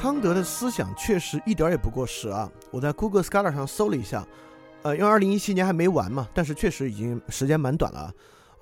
[0.00, 2.50] 康德的思想确实一点也不过时啊！
[2.70, 4.26] 我在 Google Scholar 上搜了一下，
[4.80, 8.10] 呃，因为二零一七年还没完嘛，但是确实已经时间蛮短了。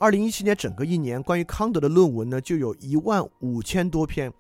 [0.01, 4.33] 二零一七年整个一年关于康德的论文呢，就有一万五千多篇，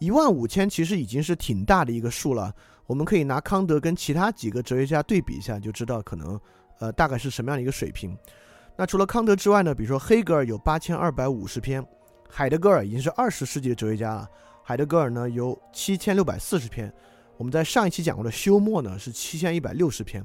[0.00, 2.52] 一万五千其实已经是挺大的一个数了。
[2.88, 6.40] 我们可以拿康德跟其他几个哲学家对比一下，就知道可能
[6.80, 8.18] 呃大概是什么样的一个水平。
[8.76, 11.86] 那除了康德之外呢，比如说黑格尔有八千二百五十篇，
[12.28, 14.28] 海德格尔已经是二十世纪的哲学家了。
[14.64, 16.92] 海德格尔呢有七千六百四十篇，
[17.36, 20.24] 我们在上一期讲过的休谟呢是七千一百六十篇，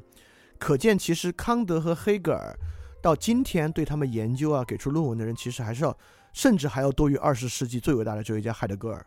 [0.60, 2.55] 可见其实康德和黑格尔
[3.02, 5.98] 到今天对他们研究啊给出论文的人其实还是要
[6.34, 9.05] 甚至还要多于二十世纪最伟大的哲学家海德格尔。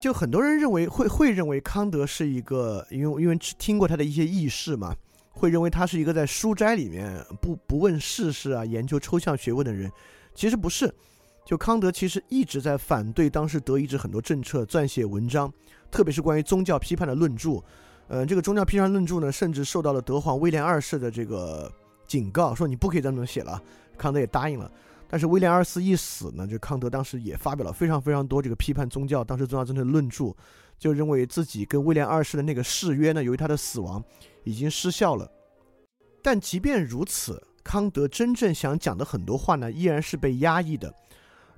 [0.00, 4.94] 就很多人认为会会认为康德是一个，因为因为听过他的一些轶事嘛，
[5.30, 9.90] 会认为他是一个在书斋里面不不问世事啊研究抽象学问的人，
[10.34, 10.92] 其实不是。
[11.44, 15.52] 就康德其实一直在反对当时德意志很多政策，撰写文章，
[15.90, 17.62] 特别是关于宗教批判的论著。
[18.08, 21.70] 呃，这个宗教批判论著呢，甚至受到了德皇威廉二世的这个
[22.06, 23.62] 警告，说你不可以这么写了。
[23.96, 24.70] 康德也答应了。
[25.08, 30.34] 但是威廉二世一死呢，就康德当时也发表了非常非常多这个批判宗教当时宗教政策的论著，
[30.78, 34.02] 就认为自己跟威廉二世的那个誓约呢，由于他的死亡
[34.42, 35.30] 已经失效了。
[36.22, 40.92] 但即便如此，康德真正想讲的很多话呢，依然是被压抑的。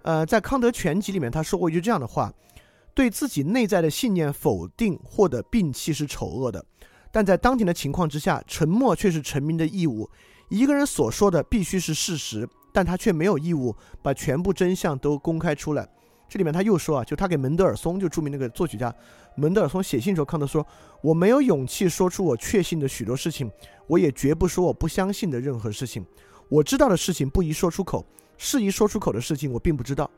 [0.07, 2.33] 呃，在康德全集里面，他说过一句这样的话：，
[2.95, 6.65] 对自己内在的信念否定或者摒弃是丑恶的，
[7.11, 10.09] 但在当前的情况之下，沉默却是臣民的义务。
[10.49, 15.85] 一个人所说的必须是事实，但他却没有义务把全部真相都公开出来。
[16.29, 18.95] 这里面他又说啊，就他给门德尔松，就著名那个作曲家
[19.35, 20.65] 门德尔松写信时候，康德说
[21.03, 23.51] ：“我没有勇气说出我确信的许多事情，
[23.89, 26.07] 我也绝不说我不相信的任何事情。
[26.49, 30.11] 我知道的事情不宜说出口。”适宜说出口的事情，我并不知道。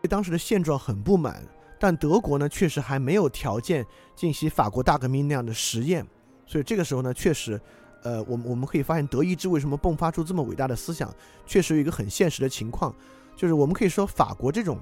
[0.00, 1.46] 对当时的现状很不满，
[1.78, 6.06] 但德国呢，确实还没有条件进行法国大革命那样的实验，
[6.46, 7.60] 所以这个时候呢，确实，
[8.02, 11.14] 呃，我们我们可以发现，德意志为什么迸发出这么伟大的思想，
[11.46, 12.92] 确实有一个很现实的情况，
[13.36, 14.78] 就是我们可以说，法国这种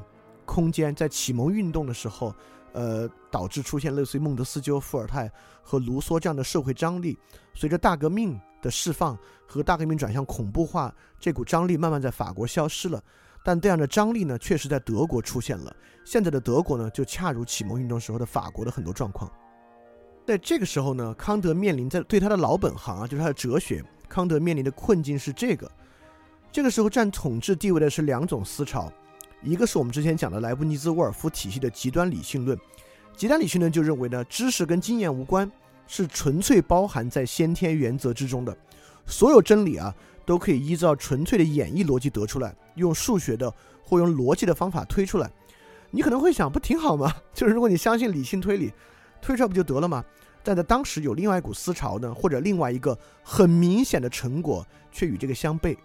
[0.47, 2.35] 空间在启蒙运动的时候，
[2.73, 5.31] 呃，导致出现类似于孟德斯鸠、伏尔泰
[5.63, 7.19] 和卢梭这样的社会张力，
[7.55, 8.41] 随着大革命。
[8.63, 13.03] 的释放和大革命转向恐怖化这股张力慢慢在法国消失了，
[13.43, 15.75] 但这样的张力呢，确实在德国出现了。
[16.05, 19.33] 现在的德国呢，就恰如启蒙运动时候的法国的很多状况。
[20.27, 25.67] 在这个时候呢，康德面临在对他的老本行啊，就是他的哲学，康德面临的困境是这个。
[26.53, 28.93] 这个时候占统治地位的是两种思潮，
[29.43, 32.59] 一个是我们之前讲的莱布尼兹沃尔夫体系的极端理性论，
[33.17, 35.51] 极端理性论就认为呢，知识跟经验无关。
[35.93, 38.57] 是纯粹包含在先天原则之中的，
[39.07, 39.93] 所有真理啊，
[40.25, 43.53] 都可以依照纯粹的演绎逻辑得出来，用数学的
[43.83, 45.29] 或用逻辑的方法推出来。
[45.91, 47.13] 你可能会想，不挺好吗？
[47.35, 48.73] 就是如果你相信理性推理，
[49.21, 50.05] 推出来不就得了吗？
[50.45, 55.77] 但在当时有另外一股思潮呢，或者另外一个很明显的成果却与这个相悖，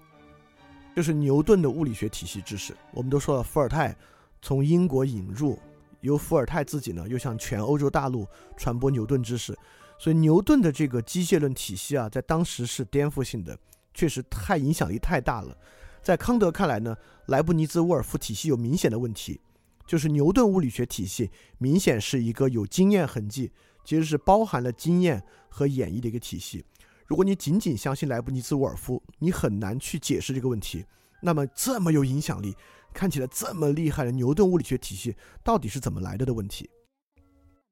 [0.96, 2.76] 就是牛顿的物理学体系知识。
[2.92, 3.94] 我们都说了，伏尔泰
[4.42, 5.60] 从英国引入，
[6.00, 8.26] 由伏尔泰自己呢又向全欧洲大陆
[8.56, 9.58] 传播牛顿知识。
[9.98, 13.58] 所以牛顿的这个机械论体系啊，在当时是颠覆性的，
[13.94, 15.58] 确实太影响力太大了。
[16.02, 16.96] 在康德看来呢，
[17.28, 19.40] 莱布尼兹沃尔夫体系有明显的问题，
[19.86, 23.52] 就是牛顿物理学体系明显是一个有经验痕迹，
[23.84, 26.64] 其实是包含了经验和演绎的一个体系。
[27.08, 30.86] 如果你仅仅相信莱布尼兹沃尔夫，你很难去解释这个问题。
[31.22, 32.56] 那么这么有影响力、
[32.94, 36.70] 看起来这么厉害的牛顿物理学体系，到底是怎么来的的问题？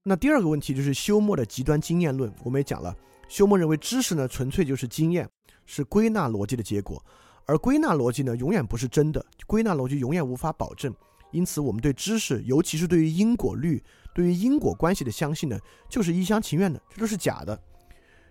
[0.03, 2.33] 那第二个问题就是休谟的极端经验论。
[2.43, 2.95] 我们也讲了，
[3.27, 5.29] 休谟认为知识呢纯粹就是经验，
[5.65, 7.03] 是归纳逻辑的结果，
[7.45, 10.93] 而归纳逻辑呢永远不是真的，归纳逻辑永远无法保证。
[11.31, 13.83] 因此，我们对知识，尤其是对于因果律、
[14.13, 15.59] 对于因果关系的相信呢，
[15.89, 17.59] 就是一厢情愿的，这都是假的。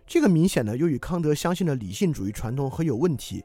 [0.06, 3.44] 这个明显呢又与康德相信的理性主义传统很有问题，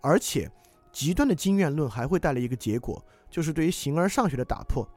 [0.00, 0.50] 而且
[0.90, 4.88] 极端的经验论还会带来一个结果，就是对于形而上学的打破。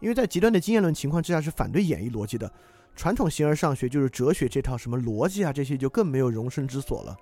[0.00, 2.50] 因为在极端的经验论情况之下是反对演绎逻辑的，
[2.96, 7.16] 传统形而上学就是哲学这套什么逻辑啊这些就更没有容身之所了。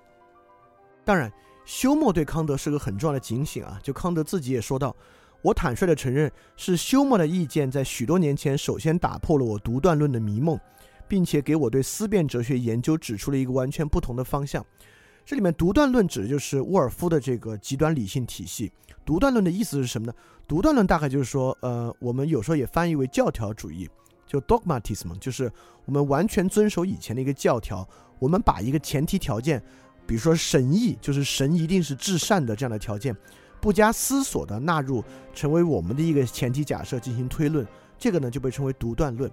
[1.05, 1.31] 当然，
[1.65, 4.97] 休谟对康德是个很重要的警醒啊，就康德自己也说到，
[5.43, 10.59] 我坦率的承认是休谟的意见在许多年前首先打破了我独断论的迷梦，
[11.11, 14.65] 并且给我对思辨哲学研究指出了一个完全不同的方向。
[15.27, 18.71] 这里面独断论指的就是沃尔夫的这个极端理性体系。
[19.05, 20.15] 独断论的意思是什么呢？
[20.47, 23.91] 独断论大概就是说，呃，我们有时候也翻译为教条主义，
[24.25, 25.51] 就 dogmatism，就是
[25.85, 27.87] 我们完全遵守以前的一个教条，
[28.21, 29.61] 我们把一个前提条件，
[30.07, 33.17] 比如说神意，就是神一定是至善的这样的条件，
[33.61, 35.03] 不加思索的纳入
[35.35, 37.67] 成为我们的一个前提假设进行推论，
[37.99, 39.31] 这个呢就被称为独断论。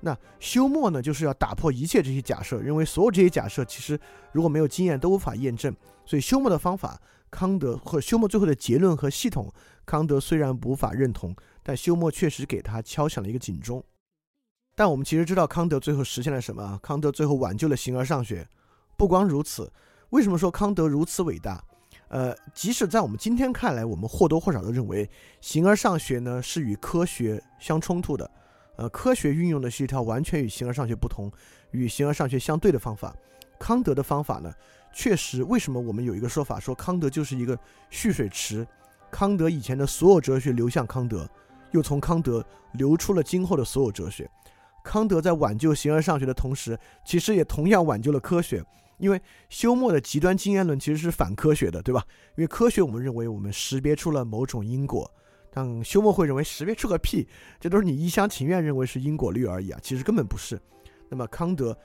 [0.00, 3.98] 那休谟呢，就是要打破一切这些假设，认为所有这些假设其实
[4.32, 5.74] 如果没有经验都无法验证。
[6.06, 7.00] 所以休谟的方法，
[7.30, 9.52] 康德或休谟最后的结论和系统，
[9.86, 13.84] 康德虽然无法认同，但休谟确实给他敲响了一个警钟。
[14.74, 16.80] 但我们其实知道康德最后实现了什么？
[16.82, 18.48] 康德最后挽救了形而上学。
[18.96, 19.70] 不光如此，
[20.10, 21.62] 为什么说康德如此伟大？
[22.08, 25.08] 呃，即使在我们今天看来，我们或多或少都认为
[25.40, 28.28] 形而上学呢是与科学相冲突的。
[28.80, 31.30] 呃，科学运用的是一条完全与形而上学不同、
[31.72, 33.14] 与形而上学相对的方法。
[33.58, 34.50] 康德的方法呢，
[34.90, 37.58] 确实，为什么我们有一个说法说康德就是一个
[37.90, 38.66] 蓄水池？
[39.10, 41.28] 康德以前的所有哲学流向康德，
[41.72, 42.42] 又从康德
[42.72, 44.26] 流出了今后的所有哲学。
[44.82, 48.64] 康德在挽救形而上学的同时，其实也同样挽救了科学。
[48.96, 52.02] 因为休谟的极端经验论其实是反科学的，对吧？
[52.36, 55.10] 因为科学我们认为我们识别出了某种因果，
[55.52, 57.26] 但休谟会认为识别出个屁，
[57.58, 60.60] 这都是你一厢情愿认为是因果律而已啊，其实根本不是。
[61.08, 61.76] 那么康德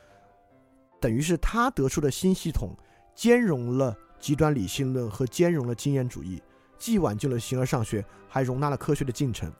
[1.01, 2.77] 等于是他得出的新系统，
[3.15, 6.41] 兼容了极端理性论和兼容了经验主义，
[6.77, 9.51] 既挽救了形而上学，还容纳了科学的进程。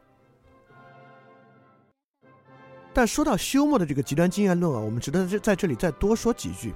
[2.94, 6.74] 但说到休谟的这个极端经验论啊，我们值得在在这里再多说几句，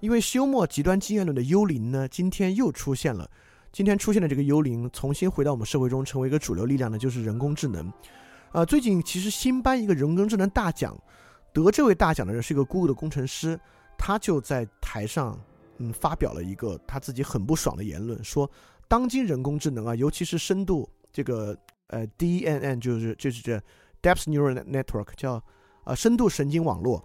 [0.00, 3.30] 因为休谟极端经验论的幽灵呢，今天又出现了。
[3.72, 7.90] 今天出现的这个幽灵，重新回到我们社会中，成为一个主流力量呢，就是人工智能。
[8.52, 10.96] 啊，最近其实新颁一个人工智能大奖，
[11.54, 13.58] 得这位大奖的人是一个 Google 的工程师，
[13.96, 15.38] 他就在台上，
[15.78, 18.50] 嗯，发表了一个他自己很不爽的言论，说
[18.88, 23.60] 当今人工智能啊，尤其是深度这个呃 DNN，就是就是这。
[24.02, 25.40] Depth neural network 叫
[25.84, 27.00] 啊深度神经网络，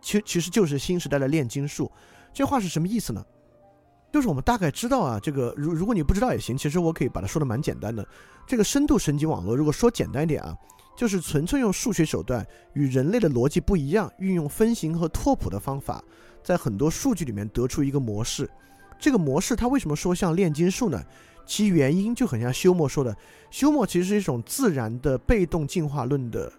[0.00, 1.92] 其其实就是新时代的炼金术。
[2.32, 3.22] 这话是什么意思呢？
[4.12, 8.06] 就是我们大概知道啊，这个如如果你不知道也行，其实我可以把它说的蛮简单的。
[8.46, 10.56] 这个深度神经网络，如果说简单一点啊，
[10.96, 16.02] 就是纯粹用数学手段与人类的逻辑不一样，运用分形和拓扑的方法，
[16.42, 18.50] 在很多数据里面得出一个模式。
[18.98, 21.00] 这个模式它为什么说像炼金术呢？
[21.46, 23.16] 其原因就很像休谟说的，
[23.50, 26.52] 休谟其实是一种自然的被动进化论的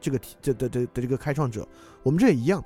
[0.00, 1.66] 这个这的的的这个开创者。
[2.02, 2.64] 我们这也一样，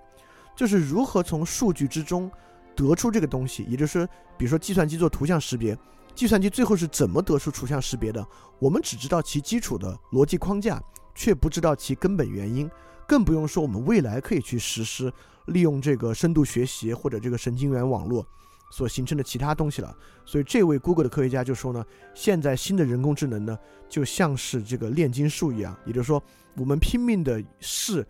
[0.55, 2.31] 就是如何从数据之中
[2.74, 5.76] 得出这个东西，也就是说，比如说计算机做图像识别，
[6.14, 8.26] 计算机最后是怎么得出图像识别的？
[8.58, 10.82] 我们只知道其基础的逻辑框架，
[11.14, 12.70] 却不知道其根本原因，
[13.06, 15.12] 更不用说我们未来可以去实施
[15.46, 18.26] 利用这个深度学习或者这个神经元网络。
[18.70, 21.84] 所形成的其他东西了，所以这位 Google 的科学家就说呢，
[22.14, 26.22] 现在新的人工智能呢，就像是这个炼金术一样，也就是说，
[26.56, 28.02] 我们拼命的试，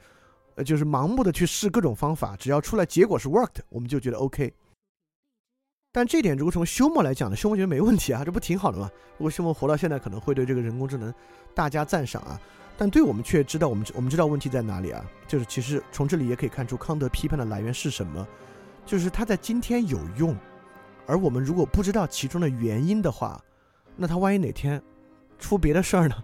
[0.54, 4.52] 呃，就是盲目的去试各种方法，只要出来结果是 worked，我们就觉得 OK。
[5.92, 8.90] 但这点如果从休谟来讲呢，休谟觉得没问题啊，这不挺好的吗？
[9.18, 11.12] 如果休谟活到现在，可能会对这个人工智能
[11.54, 12.40] 大加赞赏啊。
[12.78, 15.04] 但对我们却知道，我们我们知道问题在哪里啊？
[15.28, 18.26] 就是其实从这里也可以看出康德批判的来源是什么，
[18.86, 20.34] 就是他在今天有用。
[21.06, 23.38] 而我们如果不知道其中的原因的话，
[23.94, 24.82] 那他万一哪天
[25.38, 26.16] 出别的事儿呢？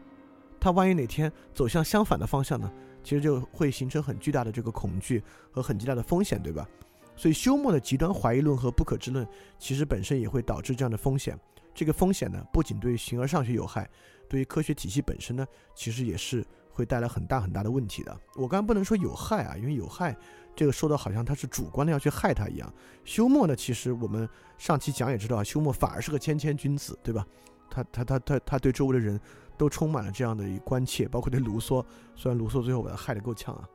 [0.59, 2.73] 他万一哪天走向相反的方向呢？
[3.09, 6.69] 其实就会形成很巨大的这个恐惧和很巨大的风险，对吧？
[7.17, 9.27] 所以休谟的极端怀疑论和不可知论，
[9.59, 11.35] 其实本身也会导致这样的风险。
[11.75, 13.89] 这个风险呢，不仅对形而上学有害，
[14.29, 18.15] 对于科学体系本身呢，其实也是会带来很大很大的问题的。
[18.35, 20.15] 我刚刚不能说有害啊，因为有害。
[20.55, 22.71] 这个说的好像他是主观的要去害他一样。
[23.07, 27.27] 休谟呢，其实我们上期讲也知道，休谟反而是个谦谦君子，对吧？
[27.71, 29.19] 他他他他他对周围的人
[29.59, 31.85] 都充满了这样的一关切，包括对卢梭，
[32.17, 33.69] 虽然卢梭最后把他害得够呛啊。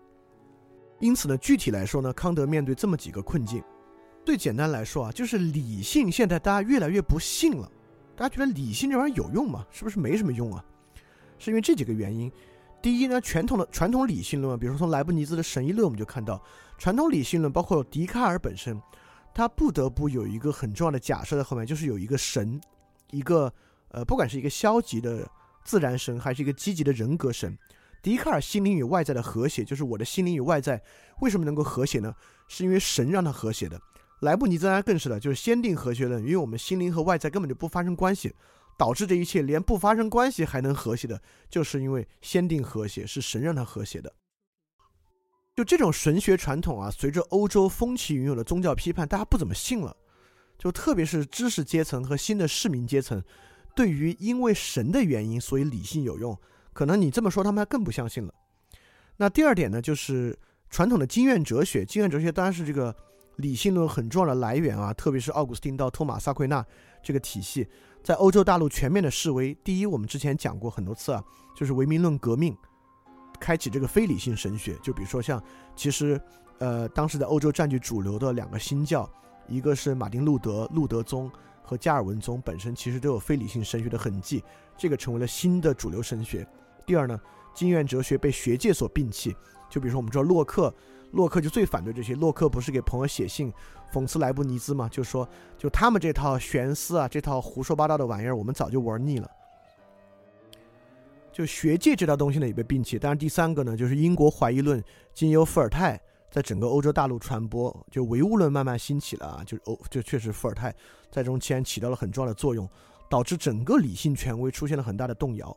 [0.99, 3.61] 因此呢，具体来说呢，康德面对这么几个困境，
[4.25, 7.69] 最简单来说啊，就是理性现在大家越来越不信了，
[8.15, 9.65] 大家觉得理性这玩意儿有用吗？
[9.69, 10.63] 是不是没什么用啊？
[11.37, 12.31] 是因为这几个原因。
[12.81, 16.41] 第一呢，传统的传统理性论，比如说从莱布尼兹的神议论，我们就看到，
[16.77, 18.81] 传统理性论包括笛卡尔本身，
[19.33, 22.59] 他不得不有一个很重要的假设在后面，就是有一个神，
[23.11, 23.51] 一个
[23.89, 25.25] 呃，不管是一个消极的
[25.63, 27.57] 自然神，还是一个积极的人格神。
[28.01, 30.81] 笛卡尔心灵与外在的和谐，就是我的心灵与外在
[31.21, 32.13] 为什么能够和谐呢？
[32.47, 33.79] 是因为神让它和谐的。
[34.21, 38.33] 莱布尼兹然更是的，就是先定和谐论，因为我们心灵和外在根本就不发生关系。
[38.75, 44.11] 导致这一切连不发生关系还能和谐的，就是因为先定和谐是神让它和谐的。
[45.55, 49.95] 就这种神学传统啊，随着欧洲风起云涌的宗教批判，大家不怎么信了。
[50.57, 53.23] 就特别是知识阶层和新的市民阶层，
[53.75, 56.37] 对于因为神的原因所以理性有用，
[56.73, 58.33] 可能你这么说他们还更不相信了。
[59.17, 60.37] 那第二点呢，就是
[60.69, 62.95] 传统的经验哲学，经验哲学当然是这个
[63.37, 66.65] 理性论很重要的来源啊，特别是奥古斯丁到托马萨奎纳。
[67.05, 67.67] 这个体系，
[68.01, 69.53] 在欧洲大陆全面的示威。
[69.61, 71.21] 第一，我们之前讲过很多次啊，
[71.53, 72.55] 就是唯名论革命，
[73.41, 74.77] 开启这个非理性神学。
[74.81, 75.43] 就比如说像，
[75.75, 76.17] 其实，
[76.59, 79.07] 呃，当时在欧洲占据主流的两个新教，
[79.49, 81.29] 一个是马丁路德路德宗
[81.63, 84.43] 和加尔文宗，本身其实都有非理性神学的痕迹，
[84.77, 86.45] 这个成为了新的主流神学。
[86.85, 87.19] 第二呢，
[87.55, 89.35] 经验哲学被学界所摒弃。
[89.69, 90.71] 就比如说我们知道洛克，
[91.13, 92.13] 洛克就最反对这些。
[92.13, 93.51] 洛克不是给朋友写信
[93.91, 94.87] 讽刺莱布尼兹吗？
[94.89, 95.27] 就说
[95.57, 99.31] 就他们这套玄思啊，这套胡说八道的玩意儿，我们早就玩腻了。
[101.31, 102.99] 就学界这套东西呢也被摒弃。
[102.99, 104.83] 当然第三个呢，就是英国怀疑论
[105.15, 105.99] 经由伏尔泰
[106.33, 109.43] 在整个欧洲大陆传播，就唯物论慢慢兴起了啊。
[109.45, 110.75] 就欧就确实伏尔泰
[111.11, 112.67] 在中间起到了很重要的作用，
[113.07, 115.55] 导致整个理性权威出现了很大的动摇。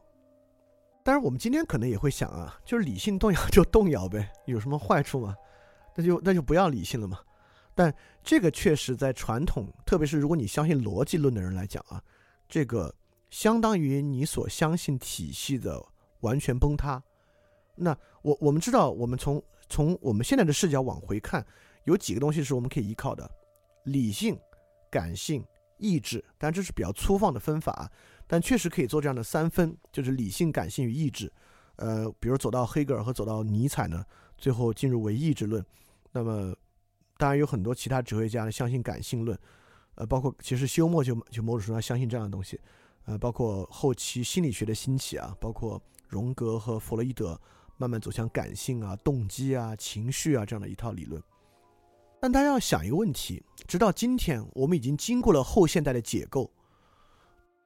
[1.02, 5.34] 但是我们今天可能也会想啊，就是理性动摇就动摇呗，有什么坏处吗？
[5.94, 7.20] 那就那就不要理性了嘛。
[7.74, 12.02] 但这个确实在传统，特别是如果你相信逻辑论的人来讲啊，
[12.46, 12.94] 这个
[13.30, 15.82] 相当于你所相信体系的
[16.20, 17.02] 完全崩塌。
[17.76, 21.44] 那我我们知道，我们从从我们现在的视角往回看，
[21.84, 23.30] 有几个东西是我们可以依靠的：
[23.84, 24.38] 理性、
[24.90, 25.44] 感性、
[25.78, 26.24] 意志。
[26.38, 27.90] 但这是比较粗放的分法。
[28.28, 31.32] 但确实可以做这样的三分，就是理性、感性与意志。
[31.76, 34.04] 呃，比如走到黑格尔和走到尼采呢，
[34.36, 35.64] 最后进入唯意志论。
[36.10, 36.52] 那么，
[37.18, 39.38] 当然有很多其他哲学家呢相信感性论，
[39.94, 42.60] 呃，包括其实休谟就就某种程度上相信这样的东西。
[43.04, 47.40] 呃，包括后期心理学的兴起啊，包括荣格和弗洛伊德
[47.76, 51.22] 慢慢走向感性啊、动机啊、情绪啊这样的一套理论。
[52.20, 56.50] 但大家要想一个问题：直到今天，我们已经经过了后现代的解构。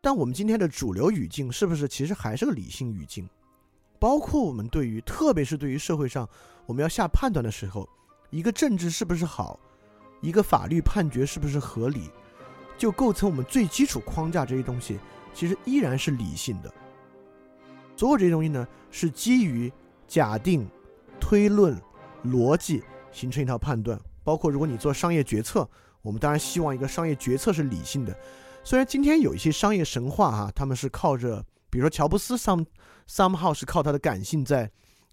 [0.00, 3.28] 但我们今天的主流语境是不是其实还是个理性语境？
[3.98, 6.28] 包括我们对于，特别是对于社会上
[6.66, 7.88] 我们要下判断的时候，
[8.30, 9.60] 一个政治是不是好，
[10.22, 12.10] 一个法律判决是不是合理，
[12.78, 14.98] 就构成我们最基础框架这些东西，
[15.34, 16.72] 其实依然是理性的。
[17.94, 19.70] 所有这些东西呢，是基于
[20.10, 20.68] 假定、
[21.20, 21.80] 推论、
[22.24, 23.96] 逻辑形成一套判断。
[24.24, 25.66] 包括如果你做商业决策，
[26.02, 28.12] 我们当然希望一个商业决策是理性的。
[28.64, 32.66] 虽然今天有一些商业神话哈，他们是靠着，比如说乔布斯 some
[33.08, 34.68] somehow 是靠他的感性在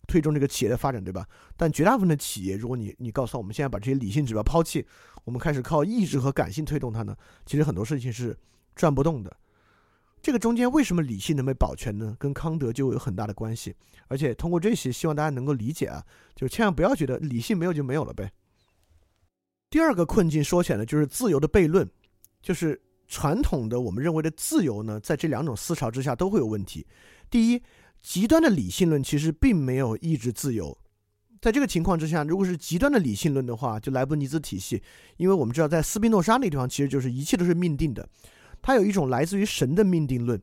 [0.08, 1.27] 推动这个企业的发展，对吧？
[1.56, 4.84] 但绝大部分的企业，如果你你告诉我们现在把这些理性指标抛弃，
[5.25, 8.36] 我们开始靠意志和感性推动它呢，其实很多事情是
[8.75, 9.38] 转不动的。
[10.21, 12.15] 这个中间为什么理性能被保全呢？
[12.19, 13.75] 跟康德就有很大的关系。
[14.07, 16.03] 而且通过这些，希望大家能够理解啊，
[16.36, 18.31] 就千万不要觉得理性没有就没有了呗。
[19.69, 21.89] 第二个困境说起来呢，就是自由的悖论，
[22.41, 22.81] 就是。
[23.09, 26.86] 传统的我们认为的自由呢，在这两种思潮之下都会有问题。
[27.29, 27.63] 第一，
[28.01, 30.77] 极端的理性论其实并没有抑制自由。
[31.39, 34.83] 在这个情况之下，如果是极端的理性论的话，就莱布尼兹体系，
[35.15, 38.05] 因为我们知道在斯宾诺莎那地方，其实就是一切都是命定的。
[38.62, 40.42] 它有一种来自于神的命定论，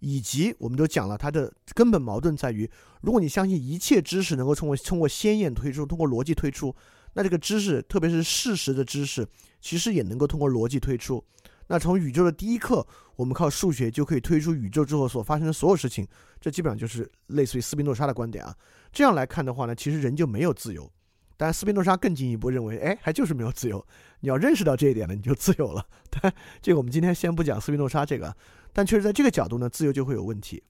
[0.00, 2.70] 以及我们都讲了，它的根本矛盾在于，
[3.00, 6.74] 如果你相信一切知识能够通过通过先验推出，通过逻辑推出，
[7.14, 9.26] 那这个知识，特别是事实的知识，
[9.60, 11.22] 其实也能够通过逻辑推出。
[11.68, 16.06] 那从宇宙的第一刻，我们靠数学就可以推出宇宙之后所发生的所有事情，
[16.40, 18.54] 这基本上就是类似于斯宾诺莎的观点啊。
[18.92, 20.90] 这样来看的话呢，其实人就没有自由。
[21.36, 23.84] 但斯宾诺莎更进一步认为，哎，还就是没有自由。
[24.22, 25.84] 你要认识到这一点了，你就自由了。
[26.08, 28.34] 但这个我们今天先不讲斯宾诺莎这个，
[28.72, 30.62] 但确实在这个角度呢，自由就会有问题。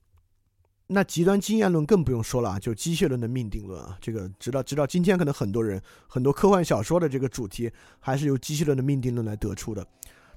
[0.87, 9.85] 那极端经验论更不用说了啊，就机械论的命定论啊，这个直到直到今天，可能很多人很多科幻小说的这个主题还是由机械论的命定论来得出的。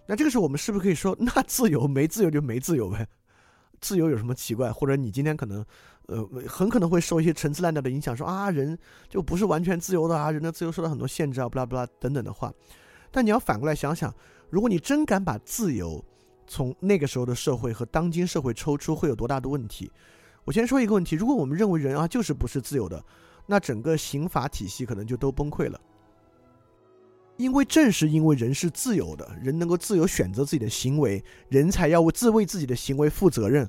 [0.06, 3.08] 那这个时候，我们是不是可以说， 那自由没自由就没自由呗？
[3.80, 4.70] 自由有什么奇怪？
[4.70, 5.64] 或者你今天可能，
[6.06, 12.52] 呃，很可能会受一些陈词滥调的影响，说啊，人就不是完全自由的啊，人的自由受到很多限制啊，不拉不拉等等的话。
[13.16, 14.14] 但你要反过来想想，
[14.50, 16.04] 如果你真敢把自由
[16.46, 19.90] 从那个时候的社会和当今社会抽出，会有多大的问题？
[20.44, 23.02] 我先说一个问题：如果我们认为人啊就是不是自由的，
[23.46, 25.80] 那整个刑法体系可能就都崩溃了。
[27.38, 33.66] 因为正是因为人是自由的，人能够自由选择自己的行为，人才要为自为自己的行为负责任。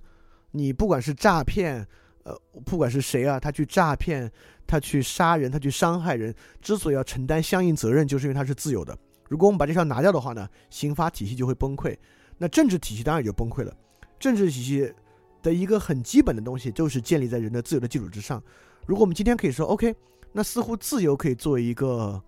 [0.51, 1.87] 你不管是诈骗，
[2.23, 4.29] 呃，不管是谁啊，他去诈骗，
[4.67, 8.97] 他去杀人，他去伤害人，之所以要承担相应责任，就是因为他是自由的。
[9.29, 11.97] 如果我们把这条拿掉的话呢，刑法体系就会崩溃，
[12.37, 13.75] 那政治体系当然也就崩溃了。
[14.19, 14.93] 政治体系
[15.41, 18.41] 的一个很基本的东西，就是建立在人的自由的基础之上。
[18.85, 19.95] 如果我们今天可以说，OK，
[20.31, 22.21] 那似乎自由可以作为一个。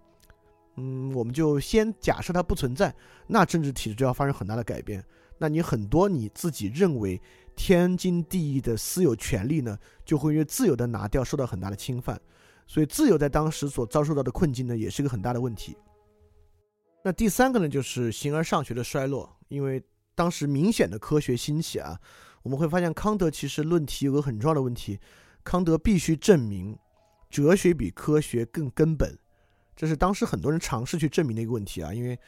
[0.81, 2.93] 嗯，我们就先假设它不存在，
[3.27, 5.03] 那政治体制就要发生很大的改变。
[5.37, 7.21] 那你很多你自己认为
[7.53, 12.17] 天经地义的私有权利呢，就会因为自由的拿掉受到很大的侵犯。
[12.65, 15.75] 所以自由在当时所遭受到的困境呢，也是个很大的问题。
[17.03, 19.81] 那第三个呢，就是形而上学的衰落，因为
[20.15, 21.97] 当时明显的科学兴起啊，
[22.43, 24.99] 我们会发现康德其实论题有个很重要的问题，
[25.43, 26.77] 康德必须证明
[27.29, 29.17] 哲学比科学更根本，
[29.77, 32.19] 这是当时很多人尝试去证明的一个问题啊，因为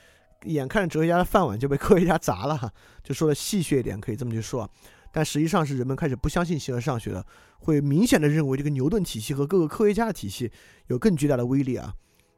[0.46, 2.72] 眼看着哲学家的饭碗就被科学家砸了，
[3.04, 4.72] 就说的戏谑一点可以这么去说，
[5.12, 7.26] 但实际上是人们开始不相信形而上学了，
[7.60, 10.50] 会明显的认为这个牛顿体系和各个科学家的体系
[10.88, 11.94] 有更巨大的威力啊。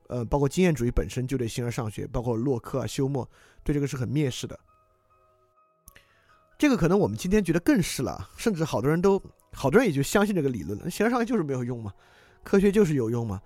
[0.07, 3.27] 呃，包括经验主义本身就对形而上学，包括洛克啊、休谟，
[3.63, 4.59] 对这个是很蔑视的。
[6.57, 10.89] 这个可能我们今天觉得更是了，甚至好多人都，好多人也就相信这个理论了。
[10.89, 11.91] 形而上学就是没有用嘛，
[12.43, 13.41] 科学就是有用嘛。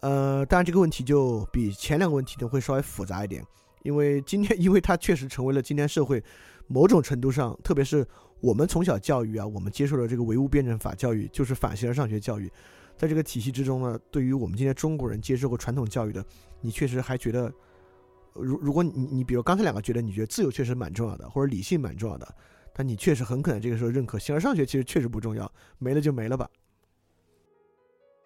[0.00, 3.44] 呃，当然这个问题就比前两个问题都会稍微复杂一点，
[3.82, 6.22] 因为今天， 因为它确实成为了今天社会
[6.66, 8.06] 某种程度上，特别是
[8.40, 12.50] 我们从小教育啊，我们接受的这个唯物辩证法教育，就是反形而上学教育。
[12.96, 16.24] 在这个体系之中呢，对于我们今天中国人接受过传统教育的，
[16.60, 17.52] 你确实还觉得，
[18.32, 22.34] 如如果你你比如刚才两个觉得你觉得自由确实蛮重要的，或者理性蛮重要的，
[22.72, 26.48] 但你确实很可能这个时候认可形而上学其实确实不重要，没了就没了吧。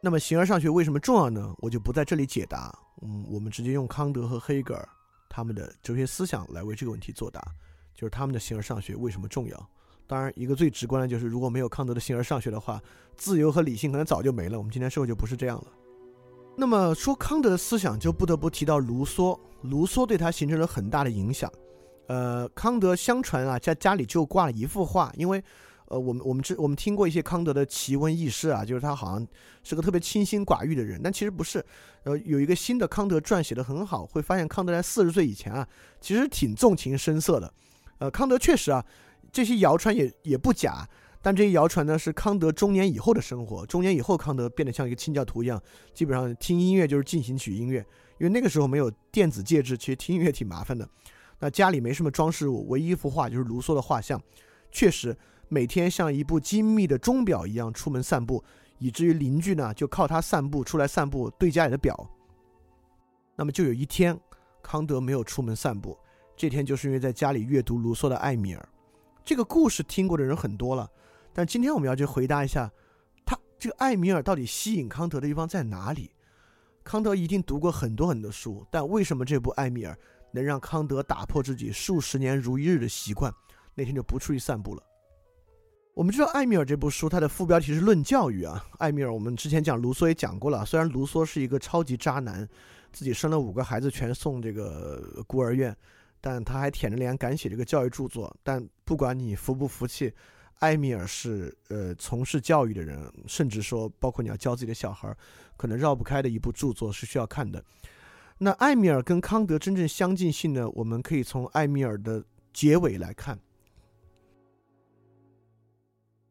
[0.01, 1.55] 那么形而上学为什么重要呢？
[1.59, 2.73] 我就不在这里解答，
[3.03, 4.89] 嗯，我们直接用康德和黑格尔
[5.29, 7.43] 他们的哲学思想来为这个问题作答，
[7.95, 9.71] 就是他们的形而上学为什么重要。
[10.11, 12.83] 当然，一个最直观的就是，如果没有康德的形而上学的话，
[13.17, 14.59] 自由和理性可能早就没了。
[14.59, 15.67] 我们今天社会就不是这样了。
[16.57, 19.39] 那么说康德的思想，就不得不提到卢梭。
[19.63, 21.49] 卢梭对他形成了很大的影响。
[22.09, 25.41] 呃，康德相传啊，在家里就挂了一幅画，因为，
[25.87, 29.25] 呃，我们我们知我们听过一些康德的奇闻异事啊，就是他好像
[29.63, 31.65] 是个特别清心寡欲的人，但其实不是。
[32.03, 35.69] 呃，有一个新的康德传写的很好，会发现康德在四十岁以前啊，
[36.01, 37.55] 其实挺纵情声色的。
[37.99, 38.85] 呃，康德确实啊。
[39.33, 40.89] 这些谣传也也不假，
[41.23, 43.65] 但这些谣传呢是康德中年以后的生活。
[43.67, 45.61] 中年以后，康德变得像一个清教徒一样，
[45.95, 47.79] 基本上听音乐就是进行曲音乐，
[48.19, 50.89] 因为那个时候没有电子介质，其实听音乐挺麻烦的。
[51.39, 54.21] 那家里没什么装饰物，唯一一幅画就是卢梭的画像。
[54.71, 55.17] 确实，
[55.49, 58.45] 每天像一部精密的钟表一样出门散步，
[58.79, 62.09] 以至于邻居呢就靠他散步出来散步对家里的表。
[63.37, 64.19] 那么就有一天，
[64.63, 65.97] 康德没有出门散步，
[66.37, 68.69] 这天就是因为在家里阅读卢梭的《艾米尔》。
[69.25, 70.91] 这个故事听过的人很多了，
[71.33, 72.71] 但今天我们要去回答一下，
[73.25, 76.11] 他这个艾米尔到底吸引康德的地方在哪里？
[76.83, 79.95] 康德一定读过很多很多书，但为什么这部《艾米尔》
[80.33, 83.33] 能让康德打破自己数十年如一日的习惯，
[83.75, 84.83] 那天就不出去散步了？
[85.95, 88.65] 我们知道《艾米尔》这部书，它的副标题是“论教育”啊。
[88.79, 92.49] 艾米尔，我们之前讲卢梭也讲过了，虽然卢梭是一个超级渣男，
[92.93, 95.77] 自己生了五个孩子全送这个孤儿院。
[96.21, 98.35] 但他还舔着脸敢写这个教育著作。
[98.43, 100.13] 但不管你服不服气，
[100.61, 105.15] 埃米尔是呃从事教育的人，甚至说包括你要教自己的小孩，
[105.57, 107.65] 可能绕不开的一部著作是需要看的。
[108.39, 110.69] 那埃米尔跟康德真正相近性呢？
[110.71, 113.39] 我们可以从埃米尔的结尾来看。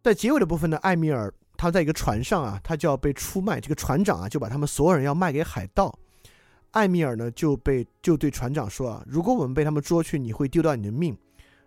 [0.02, 5.98] 在结尾的部分呢，埃米尔他在一个船上啊，他就要被出卖，这个船长啊就把他们所有人要卖给海盗。
[6.72, 11.18] 艾米尔呢就被就对船长说啊，如果我们被他们捉去，你会丢掉你的命，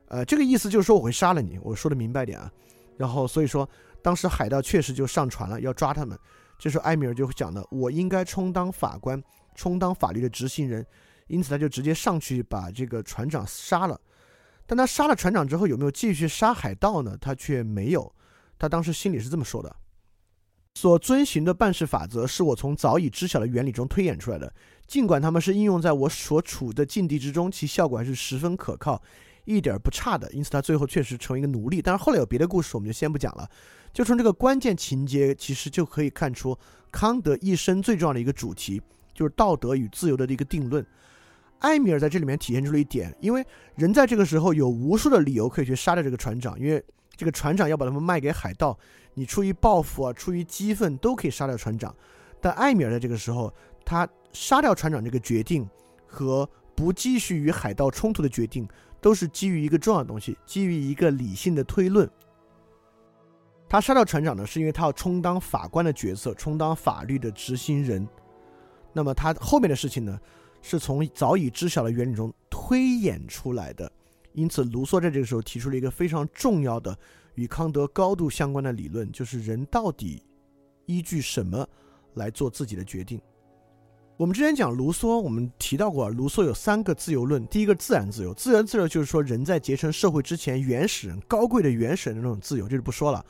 [0.07, 1.59] 呃，这个意思就是说我会杀了你。
[1.63, 2.51] 我说的明白点啊。
[2.97, 3.69] 然后所以说，
[4.03, 6.17] 当时海盗确实就上船了，要抓他们。
[6.59, 9.21] 这时候艾米尔就会讲了，我应该充当法官，
[9.57, 10.87] 充当法律的执行人，
[11.27, 14.01] 因此他就直接上去把这个船长杀了。
[14.67, 17.17] 但他杀了船长之后，有没有继续杀海盗呢？
[17.21, 18.15] 他却没有。
[18.59, 19.75] 他当时心里是这么说的：
[20.75, 24.53] 所遵循的办事法则是我从早已知晓的原理中推演出来的。
[24.93, 29.01] 尽管他们是应用在我所处的境地之中，其效果还是十分可靠，
[29.47, 30.31] 一点不差的。
[30.33, 31.81] 因此，他最后确实成为一个奴隶。
[31.81, 33.49] 但是后来有别的故事，我们就先不讲了。
[33.91, 36.55] 就从这个关键情节，其实就可以看出
[36.91, 38.83] 康德一生最重要的一个主题，
[39.15, 40.87] 就是道德与自由的一个定论。
[41.61, 43.43] 埃米尔在这里面体现出了一点，因为
[43.77, 46.85] 人在这个时候有无数的理由可以去杀掉这个船长，因为
[47.17, 48.79] 这个船长要把他们卖给海盗，
[49.15, 51.97] 你出于报复啊，出于激愤都可以杀掉船长。
[52.43, 53.51] 但埃米尔在这个时候，
[53.87, 54.07] 他。
[54.33, 55.69] 杀掉船长这个决定
[56.07, 58.67] 和不继续与海盗冲突的决定，
[59.01, 62.09] 都是基于一个重要的东西，基于一个理性的推论。
[63.69, 68.07] 他杀掉船长呢，是因为他要充当法官的角色，充当法律的执行人。
[68.93, 70.21] 那么他后面的事情呢，
[70.61, 73.91] 是从早已知晓的原理中推演出来的。
[74.35, 76.99] 因此，卢梭在这个时候提出了一个非常重要的
[77.35, 80.23] 与康德高度相关的理论，就是人到底
[80.87, 81.67] 依据什么
[82.15, 83.21] 来做自己的决定。
[84.19, 87.45] 我们之前讲卢梭，我们提到过，卢梭有三个自由论。
[87.47, 93.25] 第一个自然自由，自然自由就是说人在结成社会之前，原始人高贵的原始人的那种自由，这就不说了。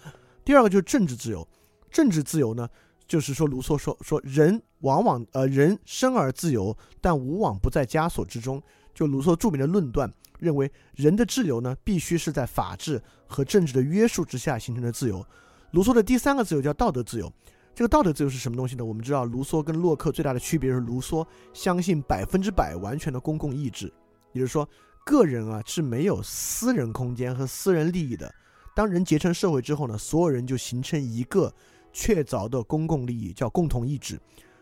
[0.45, 1.47] 第二个就是政治自由，
[1.91, 2.69] 政治自由呢，
[3.07, 8.61] 就是说卢梭说说人往往呃人生而自由，但无往不在枷锁之中。
[8.93, 15.25] 就卢梭著名的论断，认为人的自由呢，必须是在法治和政治的约束之下形成的自由。
[15.71, 17.33] 卢梭的第三个自由叫道德自由。
[17.75, 18.85] 这个道德自由是什么东西呢？
[18.85, 23.93] 我们知道，卢梭跟洛克最大的区别是，卢梭相信百分之百完全的公共意志，
[24.33, 24.69] 也就是说，
[25.05, 28.33] 个人啊是没有私人空间和私人利益的。
[28.75, 31.53] 当人结成社会之后呢，所有人就形成一个
[31.93, 34.21] 确凿的公共利益，叫共同意志。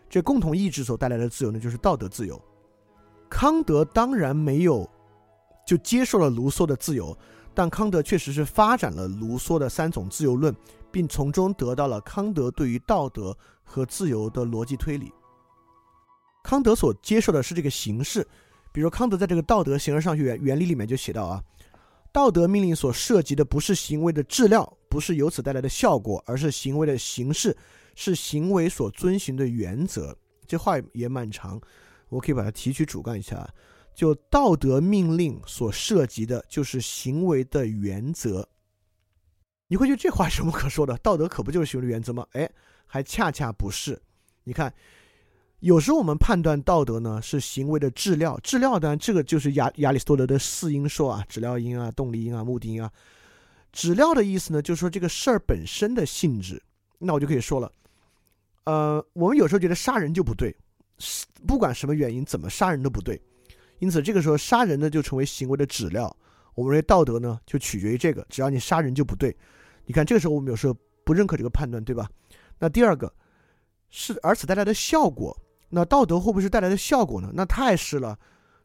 [0.08, 2.40] 这共同意志所带来的自由呢，就是道德自由。
[3.28, 4.88] 康德当然没有
[5.64, 7.16] 就接受了卢梭的自由，
[7.54, 10.54] 但康德确实是发展了卢梭的三种自由论，
[10.90, 15.12] 并从中得到了康德对于道德和自由的逻辑推理。
[16.42, 18.26] 康德所接受的是这个形式，
[18.72, 21.42] 比如康德在这个道德形而上学原原理里面就写到啊。
[22.12, 27.56] 道德命令所涉及的不是行为的质量，不是由此带来的效果，而是行为的形式，
[27.94, 30.16] 是行为所遵循的原则。
[30.46, 31.60] 这话也蛮长，
[32.08, 33.48] 我可以把它提取主干一下。
[33.94, 38.48] 就道德命令所涉及的，就是行为的原则。
[39.70, 40.98] 你会觉得这话有什么可说的？
[40.98, 42.26] 道德可不就是行为原则吗？
[42.32, 42.50] 哎，
[42.86, 43.98] 还恰恰不是。
[44.44, 44.74] 你看。
[45.60, 52.90] 有时候我们判断道德呢是行为的质料，质料呢这个就是亚亚里士多德的四因说啊，质料因啊、动力因啊、目的因啊。
[53.70, 56.62] 质料的意思呢，就是说这个事儿本身的性质。
[56.98, 57.70] 那我就可以说了，
[58.64, 60.56] 呃，我们有时候觉得杀人就不对，
[61.46, 63.20] 不管什么原因，怎么杀人都不对。
[63.80, 66.16] 因此这个时候杀人呢就成为行为的质料。
[66.54, 69.36] 我们认为道德呢就取决于这个，只要你杀人就不对。
[69.90, 72.08] 你看这个时候我们有时候不认可这个判断，对吧？
[72.60, 73.12] 那第二个
[73.88, 75.36] 是而此带来的效果。
[75.70, 77.28] 那道德会不会是带来的效果呢？
[77.34, 78.16] 那太是了，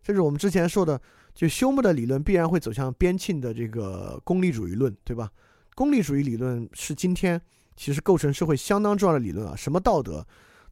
[0.03, 1.01] 这是我们之前说的，
[1.33, 5.31] 就休谟的理论必然会走向边沁的这个功利主义论，对吧？
[5.73, 7.41] 功利主义理论是今天
[7.75, 9.55] 其实构成社会相当重要的理论啊。
[9.55, 10.23] 什么道德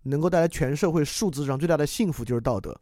[0.04, 2.80] 能够带来全社会数字上最大的幸福，就是道德。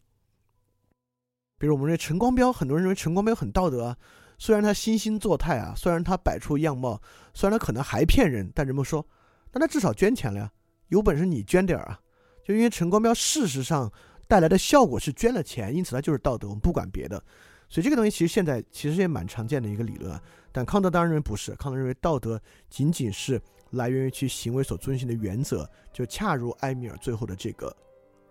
[1.58, 3.98] 比如我们认为陈光标，很多人认为陈光标很道德啊，
[4.42, 7.00] 虽然他惺惺作态啊，虽然他摆出样貌，
[7.32, 9.06] 虽然他可能还骗人，但人们说，
[9.52, 10.52] 那他至少捐钱了呀，
[10.88, 12.00] 有本事你捐点儿啊。
[12.44, 13.94] 就因为陈光标事实上
[14.28, 16.48] 带来的效果是捐了钱，因此他就是道德。
[16.48, 17.24] 我们不管别的，
[17.70, 20.20] 所以这个东西其实现在其实也蛮常见的一个理论啊。
[20.52, 27.78] 但康德当然认为不是，康德认为道德仅仅是来源于其行为所遵循的原则，就恰如埃米尔最后的这个，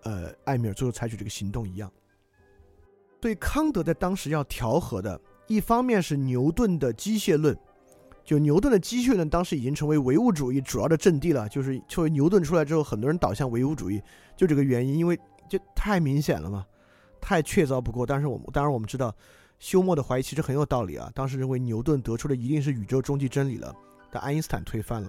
[0.03, 1.89] 呃，埃米尔最后采取这个行动一样。
[3.21, 7.57] 对康德在当时要调和的，一方面是牛顿的机械论。
[8.23, 11.49] 就牛顿的机械论当时已经成为唯物主义主要的阵地了。
[11.49, 14.01] 就是作为牛顿出来之后，很多人导向唯物主义，
[14.37, 16.65] 就这个原因，因为就太明显了嘛，
[17.19, 18.05] 太确凿不过。
[18.05, 19.13] 但是我们当然我们知道，
[19.59, 21.11] 休谟的怀疑其实很有道理啊。
[21.15, 23.75] 当时认为牛顿得出的一定是宇宙终极真理了，
[24.11, 25.07] 但爱因斯坦推翻了，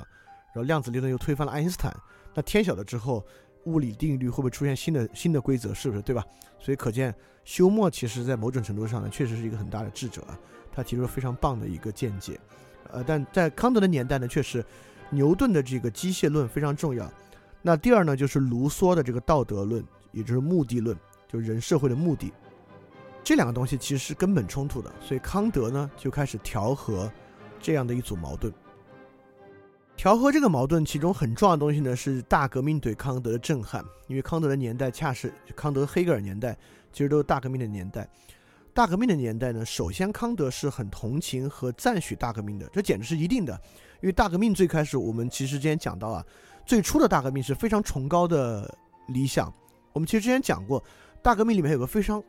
[0.55, 1.95] 然后量子理论又推翻了爱因斯坦。
[2.35, 3.25] 那天晓得之后，
[3.65, 5.73] 物理定律会不会出现新的新的规则？
[5.73, 6.25] 是不是对吧？
[6.59, 10.39] 所以可见休谟其实在某种程度上呢，确实是一个很大的智者啊。
[10.73, 12.39] 他提出了非常棒的一个见解。
[12.91, 14.65] 呃，但在康德的年代呢，确实，
[15.11, 17.11] 牛顿的这个机械论非常重要。
[17.61, 20.97] 那第二呢，就是卢梭的这个道德论，也就是目的论，
[21.29, 22.33] 就是人社会的目的。
[23.25, 27.11] 这两个东西其实是根本冲突的，所以康德呢就开始调和
[27.61, 28.53] 这样的一组矛盾。
[29.97, 36.57] 调和这个矛盾，其中很重要的东西呢是大革命对康德的震撼，因为康德的年代恰是康德、黑格尔年代，
[36.93, 38.09] 其实都是大革命的年代。
[38.75, 43.53] 大革命的年代呢，首先康德是很同情和赞许大革命的，这简直是一定的。
[44.01, 46.25] 因为大革命最开始，我们其实之前讲到啊，
[46.67, 48.75] 最初的大革命是非常崇高的
[49.09, 49.53] 理想。
[49.93, 50.83] 我们其实之前讲过，
[51.23, 52.21] 大革命里面有个非常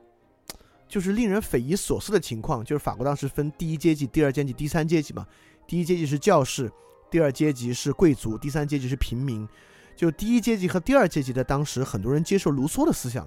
[0.88, 5.26] 就是令人匪夷所思的情况，就是法国当时分第一阶级、第二阶级、第三阶级嘛。
[5.66, 6.70] 第一阶级是教士，
[7.14, 9.48] 第二阶级是贵族，第三阶级是平民。
[9.96, 13.24] 就第一阶级和第二阶级的当时很多人接受卢梭的思想，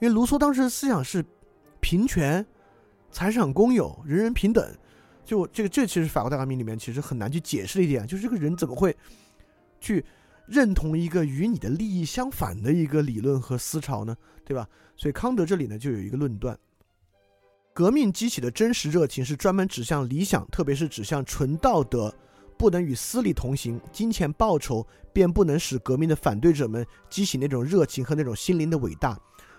[0.00, 1.24] 因为卢梭当时的思想是
[1.80, 2.46] 平权。
[3.10, 4.64] 财产公有，人人平等，
[5.24, 8.96] 就这个，这其实法国大革命里面其实很难去解释的一点，就是这个人怎么会
[9.80, 10.04] 去
[10.46, 14.16] 认同一个与你的利益相反的一个理论和思潮呢？
[14.44, 14.68] 对吧？
[14.96, 16.56] 所以康德这里呢就有一个论断：
[17.72, 22.14] 革命激起的真实热情是专门指向理想，特别是指向纯道德，
[22.56, 29.10] 不能与私利同行，金钱报酬便不能使革命的反对者们激起那种热情和那种心灵的伟大。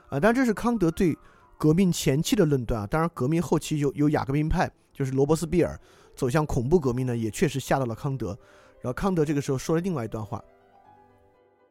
[0.09, 1.17] 啊，当然这是康德对。
[1.57, 5.79] 革命前期的论断啊，当然革命后期有有雅各宾派，就是罗伯斯庇尔
[6.13, 8.37] 走向恐怖革命呢，也确实吓到了康德。
[8.81, 10.43] 然后康德这个时候说了另外一段话：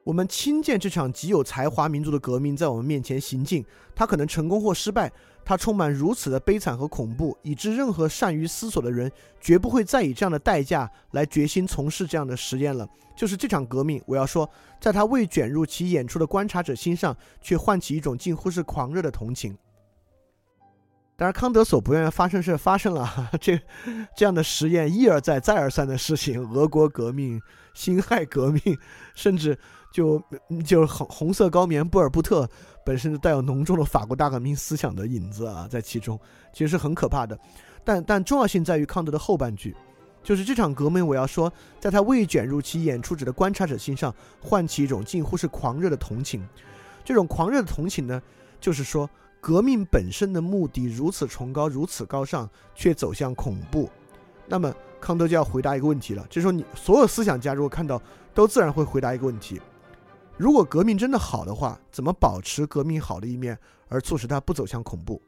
[0.02, 3.62] 我们亲见这场极有才华民族的革命在我们面前行进，
[3.94, 5.12] 它可能成功或失败，
[5.44, 12.88] 它充满如此的悲惨和恐怖，以致任何善于思索的人绝不会再以这样的代价来决心从事这样的实验了。
[13.14, 14.48] 就是这场革命，我要说，
[14.80, 19.56] 在他未卷入其演出的观察者心上，却唤起一种近乎是狂热的同情。
[21.16, 23.56] 当然，康德所不愿意发生事发生了， 这
[24.16, 27.40] 这样的实验一而再、再而三的事情，俄国革命、
[27.72, 28.76] 辛亥革命，
[29.14, 29.56] 甚至
[29.94, 30.20] 就
[30.66, 32.48] 就是红红色高棉布尔布特
[32.84, 36.18] 本身带有浓重的法国大革命思想的影子啊，在其中
[36.52, 37.38] 其实是很可怕的。
[37.84, 39.76] 但但重要性在于康德的后半句，
[40.24, 46.44] 就是这场革命，我要说，在他未卷入其演出者的观察者心上，唤起一种近乎是狂热的同情。
[47.04, 48.20] 这种狂热的同情呢，
[48.60, 49.08] 就是说。
[49.40, 53.90] 革命本身的目的如此崇高，如此高尚，却走向恐怖，
[54.46, 58.00] 那么康德就要回答一个问题了，就是说，你所有思想家如果看到，
[58.32, 59.60] 都自然会回答一个问题：
[60.36, 63.56] 如果革命真的好的话，怎么保持革命好的一面，
[63.88, 65.22] 而促使它不走向恐怖？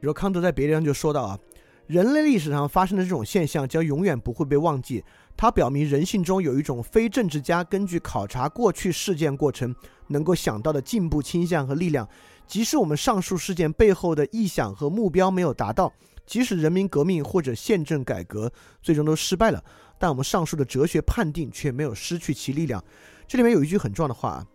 [0.00, 1.38] 比如康德在别地方就说到啊，
[1.86, 5.04] 人类历史上发生的这种现象将永远不会被忘记，
[5.36, 9.72] 它表明人性中有一种非政治家根据考察过去事件过程
[10.08, 12.08] 能够想到的进步倾向和力量。
[12.48, 15.92] 即使我们上述事件背后的意向和目标没有达到，
[16.26, 19.62] 即使人民革命或者宪政改革最终都失败了，
[20.00, 22.82] 但我们上述的哲学判定却没有失去其力量。
[23.32, 24.46] 这里面有一句很重要的话啊，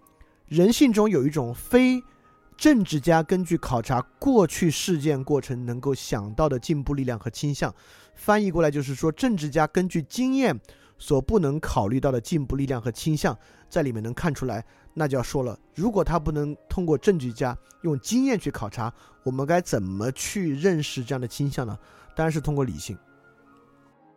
[0.46, 2.00] 人性中有一种非
[2.56, 7.74] 政治家根据考察过去事件过程能够想到的进步力量和倾向，
[8.14, 10.56] 翻译过来就是说，政治家根据经验
[11.00, 13.36] 所不能考虑到的进步力量和倾向，
[13.68, 14.64] 在里面能看出来。
[14.94, 21.76] 那就要说了，如果他不能通过证据家用经验去考察，我们该怎么去认识这样的倾向呢？
[22.16, 22.96] 当然是通过理性。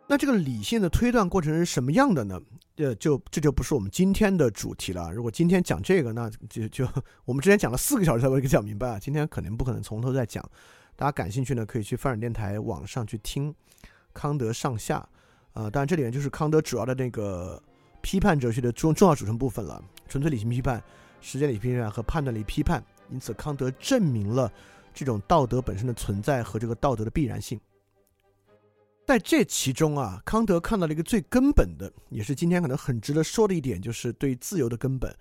[0.07, 2.39] 那这个理性的推断过程是什么样的呢？
[2.83, 5.11] 呃，就这就不是我们今天的主题了。
[5.11, 6.87] 如果今天讲这个，那就就
[7.25, 8.99] 我们之前讲了四个小时才会讲明白啊。
[8.99, 10.43] 今天肯定不可能从头再讲。
[10.95, 13.53] 大家感兴趣呢，可以去发展电台网上去听
[14.13, 15.07] 康德上下。
[15.53, 17.61] 呃，当然这里面就是康德主要的那个。
[18.03, 20.83] 批判哲学的重重要组成部分了，纯粹理性批判、
[21.21, 22.83] 实践理性批判和判断力批判。
[23.11, 24.51] 因此，康德证明了
[24.91, 27.61] 这种道德本身的存在和这个道德的必然性。
[29.11, 35.13] 在这其中啊，康德看到了一个最根本的，也是今天可能很值得说的一点，就是对自由的根本。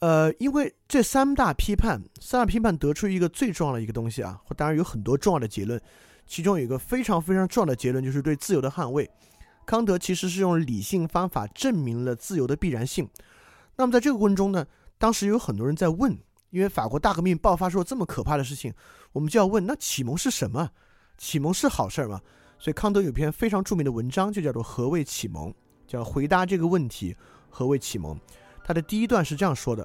[0.00, 5.80] 呃，因为这三大批判，三大批判得出一个最重要的一个东西啊，当然有很多重要的结论，
[6.26, 9.08] 其中有一个非常非常重要的结论，就是对自由的捍卫。
[9.64, 13.08] 康德其实是用理性方法证明了自由的必然性。
[13.76, 14.66] 那么在这个过程中呢，
[14.98, 16.18] 当时有很多人在问，
[16.50, 18.74] 因为法国大革命爆发出了这么可怕的事情，
[19.12, 20.70] 我们就要问：那启蒙是什么？
[21.16, 22.20] 启蒙是好事儿吗？
[22.60, 25.50] 所以康德有篇非常著名的文章，就叫做《何谓启蒙》，
[25.86, 27.16] 叫回答这个问题：
[27.48, 28.20] 何谓启蒙？
[28.62, 29.84] 他的第一段是这样说的：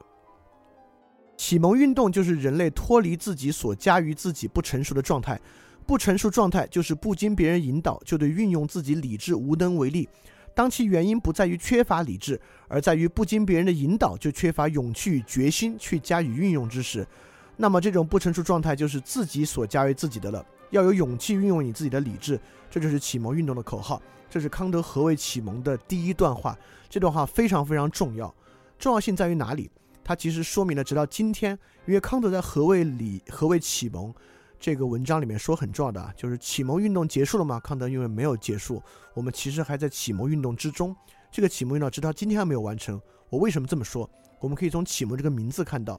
[1.38, 5.40] 启蒙运动就是人类脱离自己所加于自己不成熟的状态。
[5.88, 10.10] 不成熟状态就是不经别人引导就对运用自己理智无能为力。
[10.56, 17.08] 当其原因不在于缺乏理智，而在于不经别人的引导就缺乏勇气与决心去加以运用之时，
[17.56, 20.44] 那么这种不成熟状态就是自己所加于自己的了。
[20.72, 22.40] 要有勇气运用你自己的理智，
[22.76, 24.02] 这就是启蒙运动的口号。
[24.30, 26.60] 这是康德何为启蒙的第一段话。
[26.90, 28.36] 这段话非常非常重要，
[28.78, 29.72] 重要性在于哪里？
[30.04, 34.14] 它其实说明了直到今天，因为康德在何为理何为启蒙。
[34.60, 37.62] 这个文章里面说很重要的啊，就是启蒙运动结束了吗？
[37.62, 38.84] 康德认为没有结束，
[39.14, 40.94] 我们其实还在启蒙运动之中。
[41.32, 43.02] 这个启蒙运动直到今天还没有完成。
[43.30, 44.10] 我为什么这么说？
[44.42, 45.98] 我们可以从启蒙这个名字看到，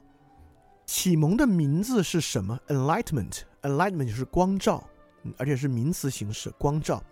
[0.85, 4.87] 启蒙的名字是什么？Enlightenment，Enlightenment 就是光照，
[5.37, 7.03] 而且是名词形式，光照。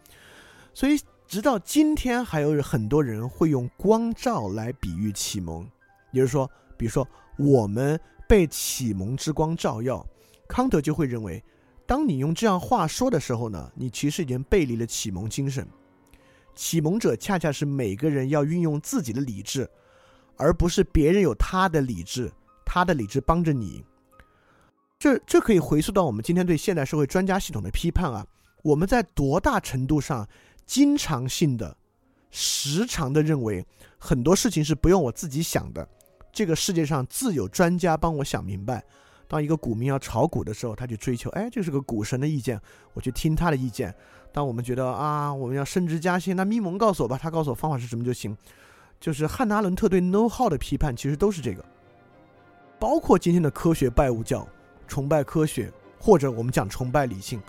[0.73, 5.67] 所以直到今天，还有很多人会用光照来比喻启蒙，
[6.12, 10.06] 也就是说，比如说我们被启蒙之光照耀。
[10.47, 11.43] 康德就会认为，
[11.88, 15.67] 当你用这样话说的时候呢，你其实已经背离了启蒙精神。
[16.54, 19.69] 启蒙者恰恰是每个人要运用自己的理智，
[20.38, 22.32] 而不是别人有他的理智，
[22.65, 23.84] 他的理智帮着你。
[25.05, 28.25] 这这可以回溯到我们今天对现代社会专家系统的批判啊。
[28.63, 30.27] 我们在多大程度上
[30.65, 31.77] 经常性的、
[32.31, 33.63] 时常的认为
[33.99, 35.87] 很多事情是不用我自己想的，
[36.31, 38.83] 这个世界上自有专家帮我想明白。
[39.27, 42.59] 当一个股民要炒股的时候，他去追求，哎，这是个股神的意见，
[42.95, 43.93] 我去听他的意见。
[44.33, 48.35] 当我们觉得啊，我们要升职加薪，那咪蒙告诉我吧，他告诉我方法是什么就行。
[48.99, 51.63] 就是汉娜·伦特对 know how 的批判，其实都是这个，
[52.79, 54.47] 包括今天的科学拜物教，
[54.87, 57.41] 崇拜科学，或者我们讲崇拜理性。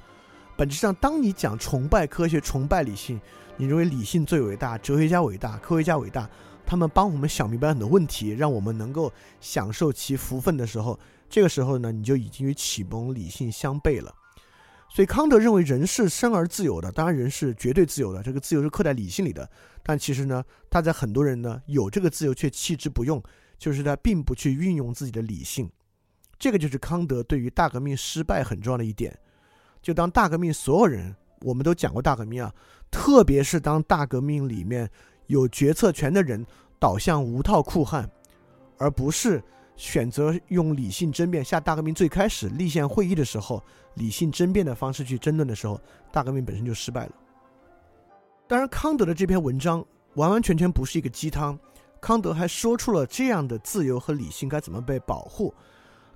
[0.57, 3.21] 本质上，当你讲崇拜科学、崇拜理性，
[3.57, 6.29] 你认为理性最伟大，哲学家伟大，科学家伟大，
[6.65, 10.99] 他们帮我们想明白很多问题，让我们能够享受其福分的时候。
[11.29, 14.15] 这个时候呢，你就已经与启蒙理性相悖了。
[14.89, 19.51] 所以康德认为人是生而自由的，当然人是绝对自由的，这个自由是刻在理性里的。
[19.83, 23.23] 但其实呢，他在很多人呢有这个自由却弃之不用，
[23.59, 25.69] 就是他并不去运用自己的理性。
[26.39, 29.17] 这个就是康德对于大革命失败很重要的一点。
[29.83, 32.53] 就当大革命所有人，我们都讲过大革命啊，
[32.91, 34.91] 特别是当大革命里面
[35.27, 36.45] 有决策权的人
[36.79, 38.11] 倒向无套酷汉，
[38.79, 39.43] 而不是
[39.77, 41.45] 选择用理性争辩。
[41.45, 43.63] 下大革命最开始立宪会议的时候，
[43.95, 47.13] 理性争辩的方式去争论的时候，大革命本身就失败了。
[48.49, 51.59] 当然，康德的这篇文章完完全全不是一个鸡汤。
[52.01, 55.53] 康德还说出了这样的自由和理性该怎么被保护。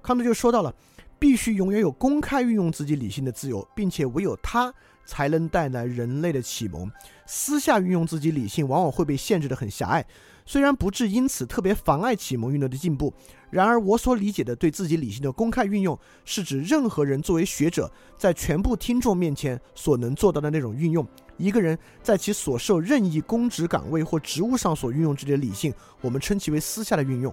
[0.02, 0.74] 康德就说到了，
[1.18, 4.72] 必须永远有公开运用自己理性的自由，并且唯有他
[5.04, 6.90] 才能带来人类的启蒙。
[7.26, 10.04] 私下运用自己理性，往往会被限制的很狭隘。
[10.46, 13.12] 虽然不至因此特别妨碍启蒙运动的进步，
[13.50, 21.06] 然而我所理解的对自己理性的公开运用，是指任何人作为学者在全部听众面前所能做到的那种运用。
[21.36, 27.32] 一个人在其所受任意公职岗位或职务上所运用这些理性，我们称其为私下的运用。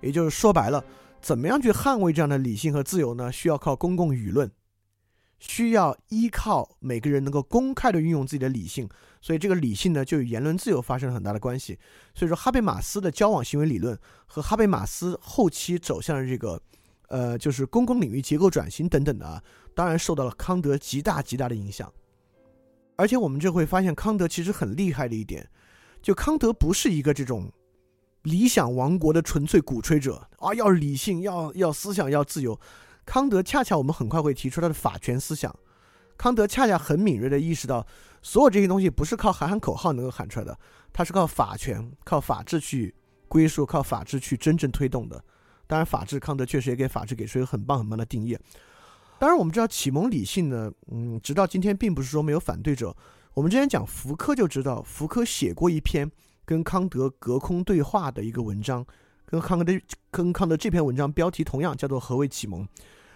[0.00, 0.84] 也就是说白了，
[1.22, 3.32] 怎么样去捍卫这样的理性和自由呢？
[3.32, 4.50] 需要靠公共舆论。
[5.38, 8.88] 需要依靠每个人能够公开的运用自己的理性，
[9.20, 11.76] 所以这个理性呢，就与言论自由发生了很大的关系。
[12.14, 16.62] 所以说，哈贝马斯的交往行为理论和哈贝马斯后期走向的这个，
[17.08, 19.42] 呃，就是公共领域结构转型等等的啊，
[19.74, 21.92] 当然受到了康德极大极大的影响。
[22.94, 25.50] 而且我们就会发现，康德其实很厉害的一点，
[26.00, 27.50] 就康德不是一个这种
[28.22, 32.58] 理想王国的纯粹鼓吹者啊，要理性，要要思想，要自由。
[33.04, 35.54] 康德恰恰，我们很快会提出他的法权思想。
[36.16, 37.84] 康德恰恰很敏锐地意识到，
[38.22, 40.56] 所有这些东西不是靠喊喊口号能够喊出来的，
[40.92, 42.94] 它是靠法权、靠法治去
[43.26, 45.24] 归属、靠法治去真正推动的。
[45.66, 48.38] 当然，法治，康德确实也给法治给出一个很棒很棒的定义。
[49.18, 52.94] 当然，我们知道启蒙理性呢，嗯，直到今天并不是说没有反对者。
[53.34, 56.08] 我们之前讲福柯就知道，福柯写过一篇
[56.52, 58.84] 跟康德隔空对话的一个文章。
[59.24, 59.72] 跟康德
[60.10, 62.68] 跟康德这篇文章标题同样，叫做“何为启蒙”。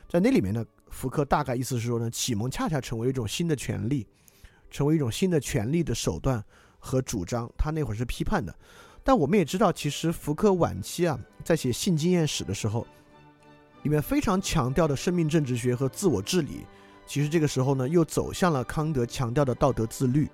[0.09, 4.07] 在那里面呢，福柯大概意思是说呢，启蒙恰恰成为一种新的权利，
[4.71, 6.43] 成为一种新的权利的手段
[6.79, 7.47] 和主张。
[7.59, 8.57] 他那会儿是批判的，
[9.05, 12.87] 但我们也知道，其实福柯晚期啊，在写性经验史的时候，
[13.83, 16.65] 里面非常强调的生命政治学和自我治理，
[17.07, 20.27] 其实这个时候呢，又走向了康德强调的道德自律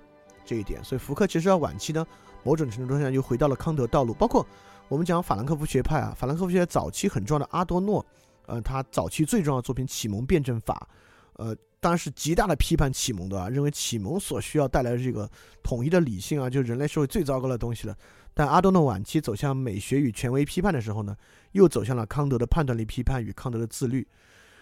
[0.45, 0.81] 这一点。
[0.81, 2.07] 所以福柯其实到晚期呢，
[2.43, 4.45] 某种程度上又回到了康德道路，包括。
[4.89, 8.05] 我们讲法兰克福学派啊，法兰克福学早期很重要的阿多诺，
[8.45, 10.87] 呃，他早期最重要的作品《启蒙辩证法》，
[11.41, 15.27] 呃，当然是极大的批判启蒙的啊，认为启蒙所需要带来的这个
[15.63, 17.97] 统一的理性啊，就是人类社会最糟糕的东西了。
[18.35, 21.15] 但阿多诺晚期走向美学与权威批判的时候呢，
[21.53, 24.05] 又走向了康德的判断力批判与康德的自律，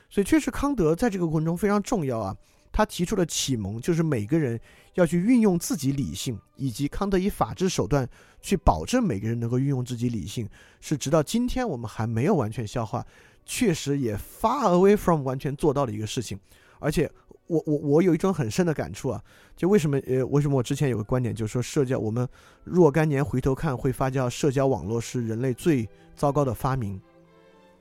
[0.10, 2.38] 所以确实康德在这个过程中非常重要啊。
[2.72, 4.60] 他提出的启蒙就是每个人
[4.94, 8.08] 要去运用自己理性，以及康德以法治手段
[8.42, 10.48] 去保证每个人能够运用自己理性，
[10.80, 13.06] 是直到今天我们还没有完全消化，
[13.46, 16.40] 确实也 far away from 完全做到的一个事情。
[16.80, 17.12] 而且
[17.48, 19.22] 我我我有一种很深的感触啊，
[19.56, 22.28] 就为什么呃为什么我之前有个观点就是说社交我们
[22.64, 27.00] 若干年回头看会发觉社交网络是人类最糟糕的发明。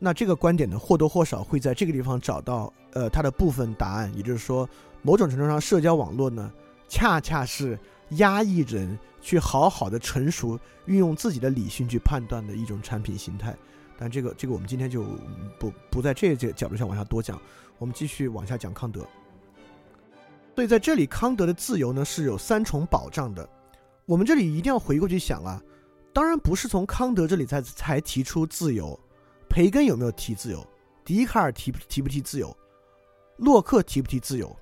[0.02, 4.10] 那这个观点呢，或多或少会在这个地方找到，呃，它的部分答案。
[4.16, 4.66] 也就是说，
[5.02, 6.50] 某种程度上，社交网络呢，
[6.88, 7.78] 恰恰是
[8.12, 13.54] 压抑人去好好的成熟、运用自己的理性去判断的一种产品形态。
[13.98, 15.04] 但这个，这个我们今天就
[15.58, 17.38] 不不在这个角度上往下多讲。
[17.76, 19.06] 我们继续往下讲康德。
[20.54, 23.46] 所以在这里，康德的自由呢是有三重保障的。
[24.06, 25.62] 我们这里一定要回过去想啊，
[26.14, 28.98] 当然不是从康德这里才才提出自由。
[29.50, 30.64] 培根有没有提自由？
[31.04, 32.56] 笛卡尔提提不提自由？
[33.36, 34.56] 洛克提不提自由？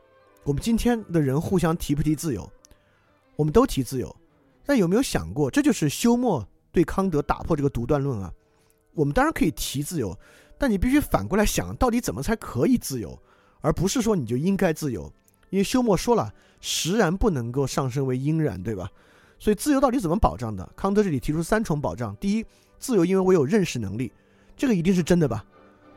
[0.45, 2.51] 我们今天的人互相提不提自由？
[3.37, 4.17] 我们都提自由，
[4.65, 8.33] 但有没有想过，这就是休谟对康德打破这个独断论啊？
[8.95, 10.19] 我们当然可以提自由，
[10.57, 13.17] 但你必须反过来想，到底怎么才可以自由，
[13.61, 15.13] 而不是说你就应该自由。
[15.51, 18.91] 因为休谟说了，实然不能够上升为应然，对吧？
[19.39, 20.67] 所以自由到底怎么保障的？
[20.75, 22.47] 康德这里提出三重保障：第一，
[22.79, 24.11] 自由因为我有认识能力。
[24.59, 25.43] 这个一定是真的吧？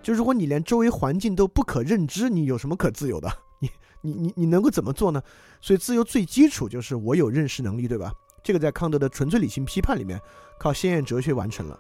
[0.02, 3.30] 就如果你连周围环境都不可认知，你有什么可自由的？
[3.60, 3.70] 你
[4.02, 5.22] 你你你能够怎么做呢？
[5.60, 8.14] 所以自由最基础就是我有认识能力，对吧？
[8.44, 10.20] 这个在康德的纯粹理性批判里面，
[10.60, 11.80] 靠先验哲学完成了。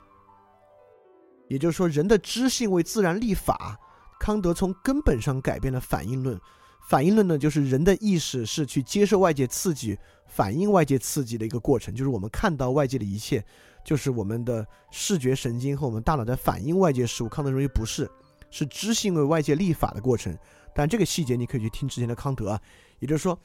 [1.47, 3.77] 也就是说，人的知性为自然立法。
[4.19, 6.39] 康德从根本上改变了反应论。
[6.87, 13.43] 反应论呢，就是人的意识是去接受外界刺激、反应外界刺激的一个过程，就是我们看到外界的一切。
[13.83, 17.27] 就是我们的视觉神经和我们大脑在反映外界事物。
[17.27, 18.07] 康德认为不是，
[18.51, 20.37] 是知性为外界立法的过程。
[20.75, 22.61] 但这个细节你可以去听之前的康德啊，
[22.99, 23.35] 也就是说，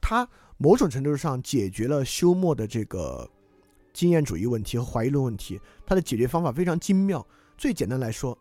[0.00, 3.30] 他某种程度上解决了休谟的这个
[3.92, 5.60] 经验主义问题和怀疑论问题。
[5.84, 7.26] 他的解决方法非常精妙。
[7.58, 8.38] 最简单来说，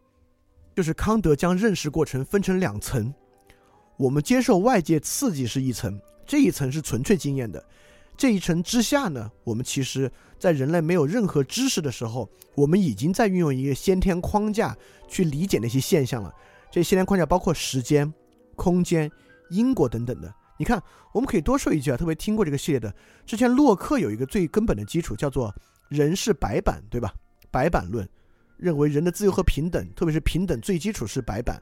[0.73, 3.13] 就是康德将认识过程分成两层。
[3.97, 7.63] 我们接受外界刺激是一层，这一层是纯粹经验的，
[8.17, 14.75] 这一层之下呢，我们其实在人类没有任何知识的时候，我们已经在运用一个先天框架
[15.07, 16.33] 去理解那些现象了。
[16.71, 18.13] 这先天框架包括时间、
[18.55, 19.09] 空间、
[19.49, 20.33] 因果等等的。
[20.57, 20.81] 你看，
[21.13, 22.93] 我们可以多说一句啊，特别听过这个系列的，
[23.25, 25.53] 之前洛克有一个最根本的基础叫做
[25.87, 27.13] “人是白板”，对吧？
[27.51, 28.07] 白板论，
[28.57, 31.61] 认为人的自由和平等，特别是平等最基础是白板。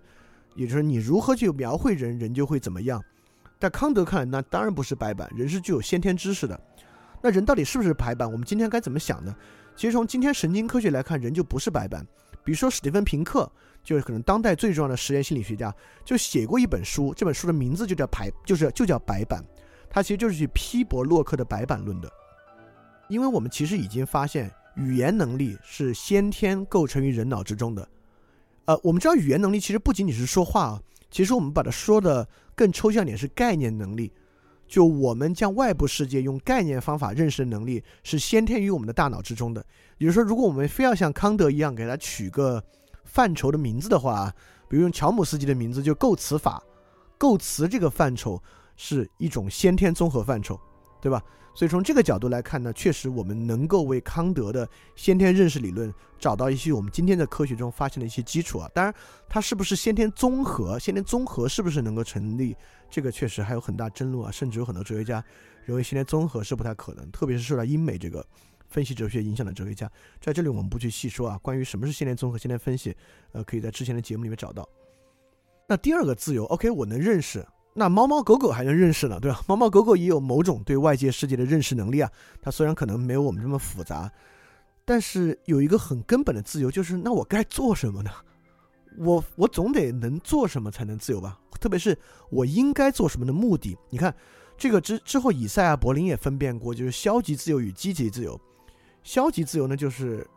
[0.55, 3.01] 也就是你如何去描绘人，人就会怎么样。
[3.59, 6.59] 在康德看来，那当然不是白板，人是具有先天知识的。
[7.21, 8.29] 那人到底是不是白板？
[8.29, 9.33] 我们今天该怎么想呢？
[9.75, 12.05] 其实从今天神经科学来看，人就不是白板。
[12.43, 13.49] 比如说史蒂芬平克，
[13.81, 15.73] 就是可能当代最重要的实验心理学家，
[16.03, 19.41] 就写过一本书，这本书的名字就叫白，就是就叫白板。
[19.89, 22.11] 他其实就是去批驳洛克的白板论的。
[23.07, 27.87] 因为我们其实已经发现，语言能力是先天构成于人脑之中的。
[28.65, 34.11] 呃，我们知道语言能力其实不仅仅是说话啊，其实我们把它说的更抽象点是概念能力，
[34.67, 39.65] 就我们将外部世界用概念方法认识的能力是先天于我们的大脑之中的。
[39.97, 42.63] 也就是说，如果我们非要像康德一样给它取个
[43.03, 44.33] 范畴的名字的话，
[44.69, 46.63] 比如用乔姆斯基的名字就构词法，
[47.17, 48.41] 构词这个范畴
[48.75, 50.59] 是一种先天综合范畴，
[51.01, 51.21] 对吧？
[51.55, 58.69] 所以从这个角度来看呢，确实我们能够为康德的先天认识理论找到一些我们今天在科学中发现的一些基础啊。
[58.73, 58.93] 当然，
[59.29, 62.55] 它是不是先天综合，先天综合是不是能够成立，
[62.89, 64.31] 这个确实还有很大争论啊。
[64.31, 65.23] 甚至有很多哲学家
[65.65, 68.25] 认为先天综合是不太可能，特别是受到英美这个
[68.69, 69.87] 分析哲学影响的哲学家。
[70.19, 71.37] 在这里我们不去细说啊。
[71.43, 72.95] 关于什么是先天综合、先天分析，
[73.31, 74.67] 呃，可以在之前的节目里面找到。
[75.67, 77.45] 那第二个自由，OK，我能认识。
[77.75, 79.41] 那猫猫狗狗还能认识呢，对吧？
[79.47, 82.09] 猫猫狗狗也有某种对外界世界的认识能力啊。
[82.41, 84.11] 它虽然可能没有我们这么复杂，
[84.85, 88.11] 但是有一个很根本的自由，就是那我该做什么呢？
[88.99, 91.39] 我我总得能做什么才能自由吧？
[91.59, 91.97] 特别是
[92.29, 93.75] 我应该做什么的目的？
[93.89, 94.13] 你看，
[94.55, 98.39] 这个之之后，以赛亚·柏林也分辨过，就是消极自由与积极自由。
[99.01, 100.27] 消极自由呢，就是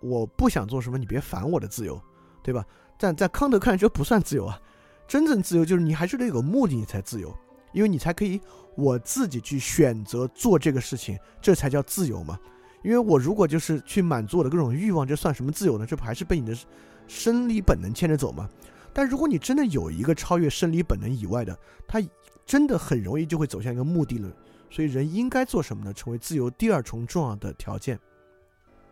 [0.00, 2.00] 我不想做什么，你别烦我的自由，
[2.42, 2.64] 对吧？
[2.98, 4.58] 但在康德看来，这不算自由啊。
[5.08, 7.34] 真正自由就是你还是得有个目的，你才自由，
[7.72, 8.38] 因为你才可以
[8.76, 12.38] 我自己去选择做这个事情，这才叫自由嘛。
[12.84, 15.86] 因为我如果就是去满足我的各种欲望，这算什么自由呢？
[15.86, 16.56] 这不还是被你的
[17.08, 18.48] 生理本能牵着走吗？
[18.92, 22.00] 但如果你真的有一个超越生理本能以外的，它
[22.44, 24.32] 真的很容易就会走向一个目的论。
[24.70, 25.92] 所以人应该做什么呢？
[25.92, 27.98] 成为自由第二重重要的条件，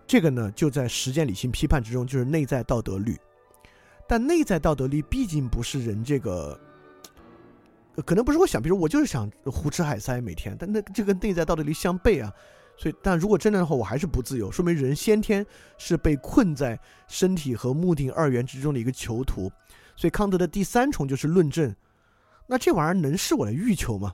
[0.07, 3.17] 这个呢就在实践理性批判之中，就是内在道德律。
[4.09, 6.59] 但内在道德力毕竟不是人这个，
[8.05, 12.33] 可能不是我想，比如我就是想胡吃海塞每天，但那这跟内在道德力相悖啊，
[12.77, 15.45] 所以但如果真的的话，我还是不自由，说明人先天
[15.77, 16.79] 是被困在
[17.09, 19.51] 身体和目的二元之中的一个囚徒。
[19.97, 21.75] 所以康德的第三重就是论证，
[22.47, 24.13] 那这玩意儿能是我的欲求吗？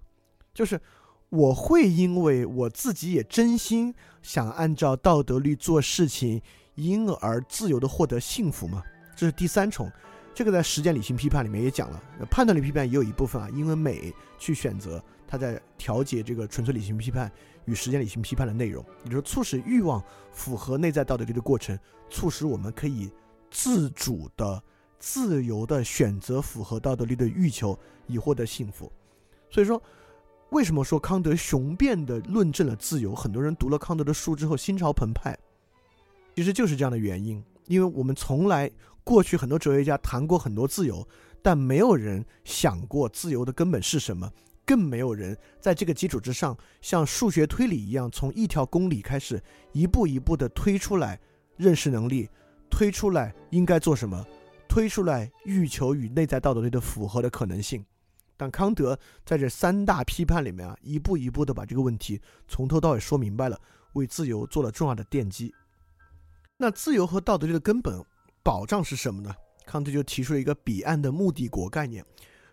[0.54, 0.80] 就是
[1.28, 6.40] 我会因为我自己也真心想按照道德律做事情，
[6.76, 8.82] 因而自由的获得幸福吗？
[9.22, 9.88] 这是第三重，
[10.34, 17.30] 这个在实践理性批判里面也讲了，判断力批判也有一部分啊，因为美去选择，它在调节这个纯粹理性批判
[17.66, 20.02] 与实践理性批判的内容，也就是促使欲望
[20.32, 21.78] 符合内在道德力的过程，
[22.10, 23.12] 促使我们可以
[23.48, 24.60] 自主的、
[24.98, 28.90] 自由的选择符合道德力的欲求，以获得幸福。
[29.48, 29.80] 所以说，
[30.50, 33.14] 为什么说康德雄辩的论证了自由？
[33.14, 35.38] 很多人读了康德的书之后心潮澎湃，
[36.34, 38.68] 其实就是这样的原因，因为我们从来。
[39.04, 41.06] 过去很多哲学家谈过很多自由，
[41.42, 44.30] 但没有人想过自由的根本是什么，
[44.64, 49.42] 更没有人在这个基础之上，像数学推理一样，从一条公理开始，
[49.72, 51.18] 一步一步的推出来
[51.56, 52.30] 认识能力，
[52.70, 54.24] 推出来应该做什么，
[54.68, 57.84] 推出来欲求与内在道德力的符合的可能性。
[58.36, 63.60] 但康德在这三大批判里面啊，一步一步的把这个问题从头到尾说明白了，
[63.94, 65.52] 为自由做了重要的奠基。
[66.56, 68.00] 那自由和道德律的根本。
[68.42, 69.34] 保障是什么呢？
[69.64, 72.04] 康德就提出了一个彼岸的目的国概念，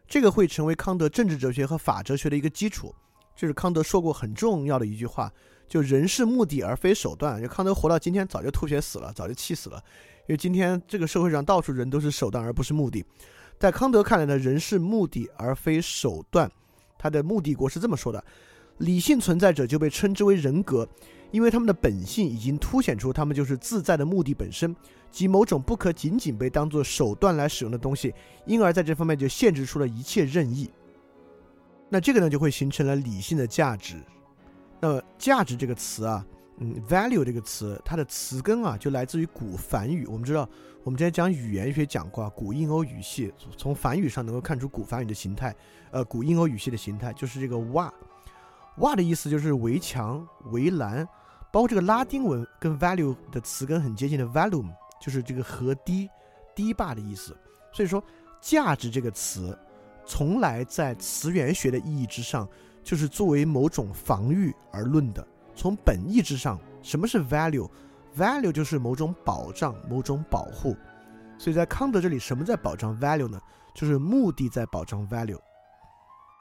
[0.08, 2.94] 这个会成为康德政治哲学和法哲学的一个基础。
[3.36, 5.32] 这是康德说过很重要的一句话，
[5.68, 7.42] 就人是目的而非手段。
[7.42, 9.84] 就康德活到今天早就吐血死了，早就气死了，
[10.28, 13.04] 因为今天这个社会上到处人都是手段而不是目的。
[13.58, 16.50] 在康德看来呢，人是目的而非手段。
[16.98, 18.24] 他的目的国是这么说的：
[18.78, 20.88] 理性存在者就被称之为人格。
[21.32, 24.76] 因为他们的本性已经凸显出，他们就是自在的目的本身，
[25.12, 28.14] 即某种不可仅仅被当作手段来使用的东西，
[28.46, 30.70] 因而在这方面就限制出了一切任意。
[31.90, 33.96] 那这个呢，就会形成了理性的价值。
[34.80, 36.26] 那么价值这个词啊，
[36.60, 40.06] 嗯，value 这个词，它的词根啊，就来自于古梵语。
[40.06, 40.48] 我们知道，
[40.84, 45.56] 我们之前讲语言学讲过啊，古印欧语系从梵语上能够看出古梵语的形态，
[45.92, 47.92] 呃，古印欧语系的形态就是这个瓦，
[48.78, 51.06] 瓦的意思就是围墙、围栏，
[51.52, 56.10] 包括这个拉丁文跟 value 的词根很接近的 volume，就是这个河堤、
[56.56, 57.36] 堤坝的意思。
[57.72, 58.04] 所以说，
[58.42, 59.58] 价值这个词，
[60.06, 62.48] 从来在词源学的意义之上，
[62.84, 65.26] 就是作为某种防御而论的。
[65.56, 70.76] 从本意之上，什么是 value？value 就是某种保障、某种保护，
[71.38, 73.40] 所以在康德这里，什么在保障 value 呢？
[73.76, 75.40] 就是目的在保障 value。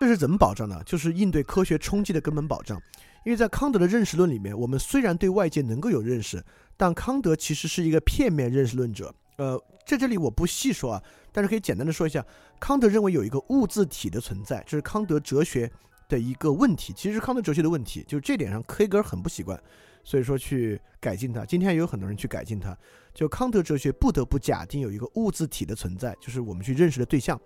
[0.00, 0.80] 这是怎么保障呢？
[0.86, 2.80] 就是应对科学冲击的根本保障。
[3.24, 6.42] 因为在康德的认识论里面，我们虽然对外界能够有认识，
[6.78, 9.14] 但康德其实是一个片面认识论者。
[9.36, 12.24] 呃，在这里我不细说啊，但是可以简单的说一下，
[12.58, 15.70] 康德认为有一个物自体的存在，这是康德哲学
[16.08, 19.60] 的一个问题，其实康德哲学的问题，就是这点上黑格尔很不习惯。
[20.04, 22.74] 所以说去改进它，今天也有很多人去改进它。
[23.12, 27.38] 就康德哲学不得不假定有一个物自体的存在，就是我们去认识的对象。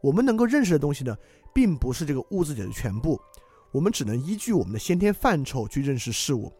[0.00, 1.16] 我们能够认识的东西呢，
[1.52, 3.20] 并不是这个物自体的全部。
[3.72, 6.52] 我们只能依据我们的先天范畴去认识事物。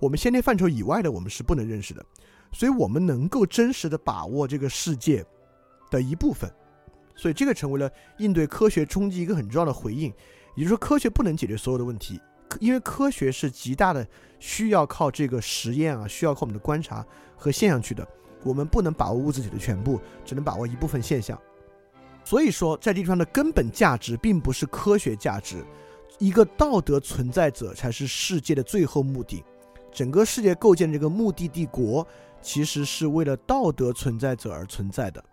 [0.00, 2.04] 我们先天范畴以外的，我们是不能认识的。
[2.52, 5.24] 所以，我们能够真实的把握这个世界
[5.90, 6.50] 的一部分。
[7.14, 7.88] 所以，这个成为了
[8.18, 10.12] 应对科学冲击一个很重要的回应。
[10.56, 12.18] 也就是说，科学不能解决所有的问题。
[12.58, 14.04] 因为科学是极大的
[14.40, 18.04] 需要靠这个实验啊，需要靠我们的观察和现象去的。
[18.42, 21.40] 我们不能把握物质体的全部，只能把握一部分现象。
[22.24, 25.64] 所以说，在地方的根本价值并不是科学价值，
[26.18, 29.44] 一个道德存在者才是世界的最后目的。
[29.92, 32.06] 整个世界构建这个目的帝国，
[32.40, 35.24] 其实是为了道德存在者而存在的。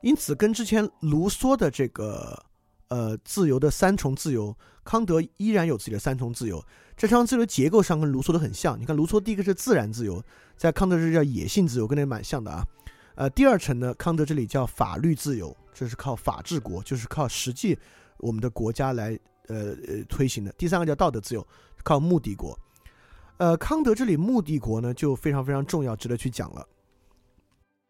[0.00, 2.42] 因此，跟之前卢梭的这个。
[2.88, 6.64] 呃，自由的三重自由，康德依然有自己的三重自由。
[6.96, 8.80] 这三重自由结构上跟卢梭的很像。
[8.80, 10.22] 你看，卢梭第一个是自然自由，
[10.56, 12.64] 在康德这叫野性自由，跟那蛮像的啊。
[13.16, 17.76] 呃，第二层呢，康德这里叫法律自由，这是靠法治国，就是靠实际
[18.18, 19.18] 我们的国家来
[19.48, 20.52] 呃呃推行的。
[20.52, 21.44] 第三个叫道德自由，
[21.82, 22.56] 靠目的国。
[23.38, 26.66] 呃，康德这里目的国呢，就非常非常重要，值得去讲了。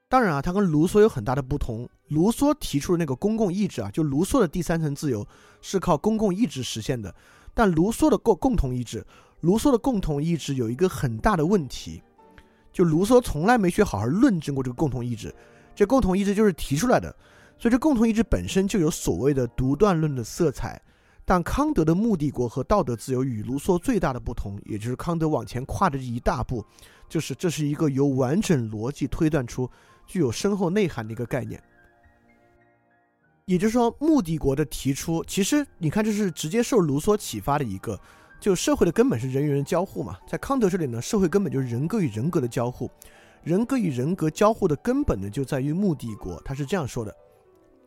[0.08, 1.88] 当然啊，它跟卢梭有很大的不同。
[2.08, 5.26] 卢梭提出的那个公共意志啊，就卢梭的第三层自由
[5.60, 7.14] 是靠公共意志实现的。
[7.54, 9.04] 但卢梭的共共同意志，
[9.40, 12.02] 卢梭的共同意志有一个很大的问题，
[12.72, 15.34] 就卢梭从来没去好好论证过这个共同意志。
[15.74, 17.14] 这共同意志就是提出来的，
[17.58, 20.80] 所以这共同意志本身就有所谓的独断论的色彩。
[21.26, 26.64] 但康德的目的国和道德自由与卢梭最大的不同，也就是康德往前跨的这一大步，
[27.08, 29.68] 就是这是一个由完整逻辑推断出。
[30.06, 31.60] 具有深厚内涵的一个概念，
[33.44, 38.00] 也就是说，目的国的提出，其实你看，这是直接受卢梭启发的一个，
[38.38, 40.16] 就社会的根本是人与人交互嘛。
[40.24, 42.88] 在康德这里呢，社会根本就是人格与人格的交互，
[43.42, 46.40] 人格与人格交互的根本呢，就在于目的国。
[46.44, 47.12] 他是这样说的：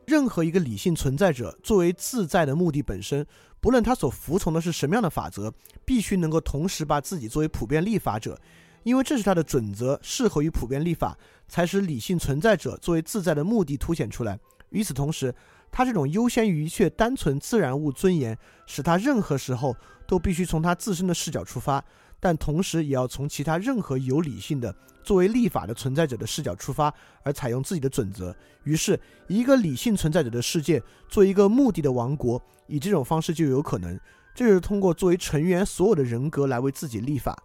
[0.09, 3.23] 任何一个理性存在者，作为自在的目的本身，
[3.59, 5.53] 不论他所服从的是什么样的法则，
[5.85, 8.41] 必须能够同时把自己作为普遍立法者。
[8.81, 11.15] 因为这是他的准则，适合于普遍立法，
[11.47, 14.39] 才使理性存在者作为自在的目的凸显出来。
[14.69, 15.35] 与此同时，
[15.71, 19.75] 他这种优先于一切单纯自然物尊严，使他任何时候
[20.07, 21.83] 都必须从他自身的视角出发，
[22.19, 26.93] 但同时也要从其他任何有理性的作为立法的存在者的视角出发，
[27.23, 28.35] 而采用自己的准则。
[28.63, 33.99] 于是，一个理性存在者的世界，做一个目的的王国，以这种方式就有可能。
[34.35, 37.37] 这就是通过作为成员所有的人格来为自己立法。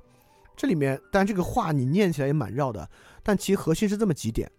[0.57, 2.89] 这里面，但这个话你念起来也蛮绕的，
[3.23, 4.51] 但其核心是这么几点，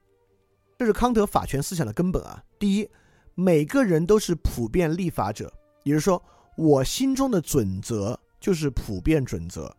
[0.77, 2.43] 这是康德法权思想的根本啊。
[2.59, 2.89] 第一，
[3.35, 5.51] 每个人都是普遍立法者，
[5.83, 6.21] 也就是说，
[6.57, 9.73] 我心中的准则就是普遍准则。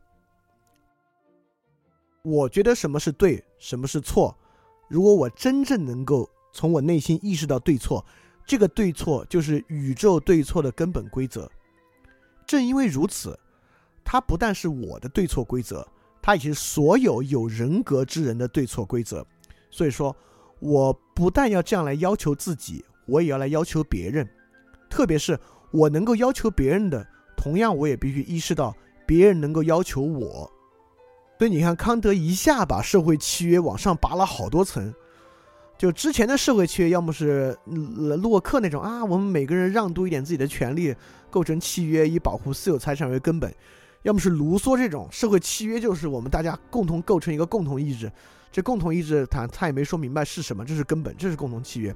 [2.23, 4.37] 我觉得什么是对，什么是错，
[4.89, 8.05] 如果我真正能够从我内心意识到对错，
[8.47, 11.51] 这个对错就是宇宙对错的根本规则。
[12.47, 13.39] 正因为如此，
[14.05, 15.87] 它不但是我的对错规则。
[16.21, 19.25] 它也是所有有人格之人的对错规则，
[19.71, 20.15] 所以说，
[20.59, 24.29] 我不但要这样来要求自己，我也要来要求别人。
[24.89, 25.39] 特别是
[25.71, 28.75] 我能够要求别人的，同样我也必须意识到
[29.07, 30.51] 别人能够要求我。
[31.39, 34.95] 所以你看，康德一下把社会契约往上拔了好多层。
[35.77, 40.95] 就之前的社会契约，要么是洛克那种啊，我们每个人让渡一点自己的权利，
[41.31, 43.55] 构成契约，以保护私有财产为根本。
[44.03, 48.11] 要么是卢梭这种社会契约，就是我们大家共同构成一个共同意志，
[48.51, 51.95] 这共同意志他他也没说明白是什么，这是根本，这是共同契约。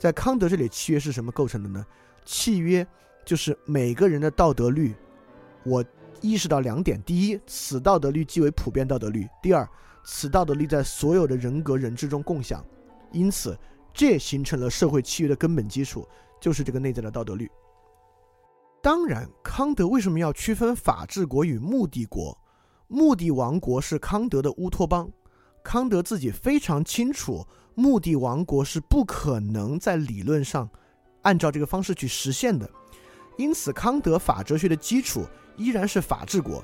[0.00, 1.84] 在康德这里，契约是什么构成的呢？
[2.24, 2.86] 契约
[3.22, 4.94] 就是每个人的道德律。
[5.62, 5.84] 我
[6.22, 9.68] 意识到两点：第一，此道德律即为普遍道德律；第二，
[10.02, 12.64] 此道德律在所有的人格人之中共享。
[13.12, 13.54] 因此，
[13.92, 16.08] 这也形成了社会契约的根本基础，
[16.40, 17.50] 就是这个内在的道德律。
[18.82, 22.34] 当然，康德为什么要区分法治国与目的国？
[22.88, 25.12] 目的王国是康德的乌托邦，
[25.62, 30.68] 康德自己非常清楚，目的王国是不可能在理论上
[31.22, 32.68] 按照这个方式去实现的。
[33.36, 35.24] 因此，康德法哲学的基础
[35.56, 36.62] 依然是法治国。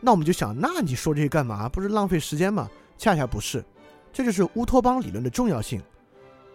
[0.00, 1.68] 那我们就想，那你说这些干嘛？
[1.68, 2.70] 不是浪费时间吗？
[2.96, 3.64] 恰恰不是，
[4.12, 5.82] 这就是乌托邦理论的重要性。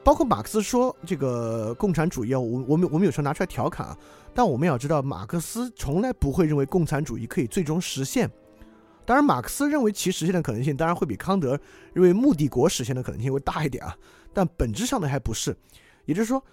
[0.04, 3.98] 包括马克思说这个共产主义啊，我我们我们有时候拿出来调侃啊，
[4.34, 8.30] 但我们要知道，马克思从来不会认为共产主义可以最终实现。
[9.08, 11.58] 当然，马克思认为其实现的可能性，当然会比康德
[11.94, 13.96] 认为目的国实现的可能性会大一点啊。
[14.34, 15.56] 但本质上的还不是，
[16.04, 16.44] 也就是说，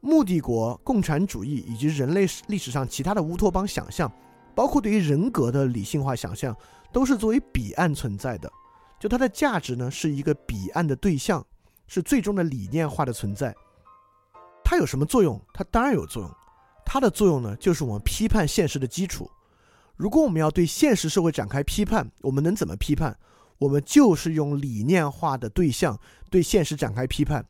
[0.00, 4.08] 目的国、共产主义以及人类历史上其他的乌托邦想象。
[4.54, 6.56] 包括对于人格的理性化想象，
[6.92, 8.48] 都是作为彼岸存在的。
[9.00, 11.44] 就它的价值呢，是一个彼岸的对象，
[11.88, 13.52] 是最终的理念化的存在。
[14.62, 15.42] 它有什么作用？
[15.52, 16.30] 它当然有作用。
[16.86, 19.28] 它的作用呢，就是我们批判现实的基础。
[19.96, 23.16] 如果我们要对现实社会展开批判，我们能怎么批判？
[23.58, 27.46] 我们就是用理念化的对象对现实展开批判。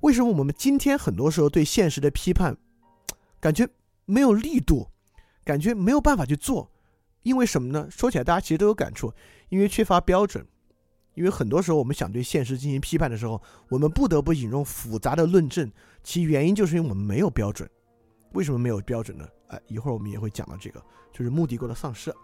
[0.00, 2.56] 为什么我们今天很多时候对现实的批判，
[3.40, 3.68] 感觉
[4.06, 4.88] 没有力度？
[5.44, 6.70] 感觉没有办法去做，
[7.22, 7.88] 因为什么呢？
[7.90, 9.12] 说起来，大家其实都有感触，
[9.48, 10.46] 因为缺乏标准。
[11.14, 15.70] 因为很多时候，我们想对现实进行批判的时候，我们不得不引用复杂的论证，
[16.04, 17.68] 其原因就是因为我们没有标准。
[18.32, 19.26] 为什么没有标准呢？
[19.50, 20.82] 哎，一会儿我们也会讲到这个，
[21.12, 22.14] 就是目的国的丧失。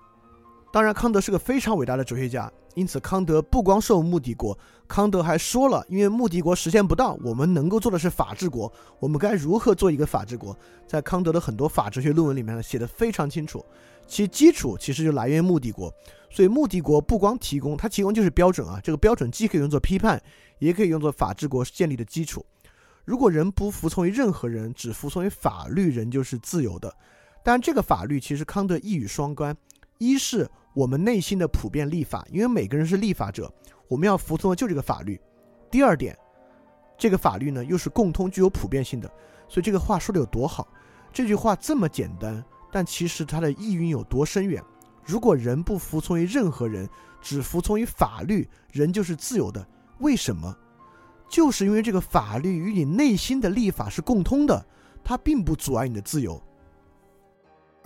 [0.73, 2.53] 当然，康德是个非常伟大的哲学家。
[2.75, 8.71] 因此，康德不光受目的国，康德还说了，因为目的国实现不到，我们能够做的是法治国。
[8.99, 10.55] 我们该如何做一个法治国？
[10.87, 13.65] 在康德的很多法哲学论文里面呢，写的非常清楚。
[14.07, 15.91] 其基础其实就来源于目的国，
[16.29, 18.79] 所以目的国不光提供，它提供就是标准啊。
[18.85, 20.23] 这个标准既可以用作批判，
[20.59, 22.45] 也可以用作法治国建立的基础。
[23.07, 26.95] 如果人不服从于任何人，只服从于法律，人就是自由的。
[27.47, 29.57] 但这个法律其实康德一语双关，
[29.99, 30.51] 一是。
[30.75, 33.51] 我们内心的普遍立法，因为每个人是立法者，
[33.87, 35.19] 我们要服从的就这个法律。
[35.71, 36.19] 第二点，
[36.99, 39.09] 这个法律呢又是共通、具有普遍性的，
[39.49, 40.67] 所以这个话说的有多好？
[41.13, 44.61] 这句话这么简单，但其实它的意蕴有多深远？
[45.05, 46.87] 如果人不服从于任何人，
[47.23, 49.65] 只服从于法律，人就是自由的。
[50.01, 50.55] 为什么？
[51.31, 54.67] 就是因为这个法律与你内心的立法是共通的，
[55.05, 56.43] 它并不阻碍你的自由。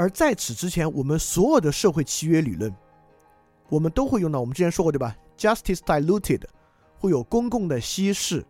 [0.00, 2.74] 而在此之前，我们所有的社会契约理论，
[3.68, 4.40] 我们都会用到。
[4.40, 6.40] 我们之前说过，对吧？Justice diluted，
[6.96, 8.42] 会有公共的稀释。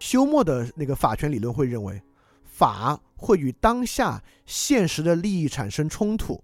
[0.00, 2.02] 休谟的那个法权理论会认为，
[2.42, 6.42] 法会与当下现实的利益产生冲突，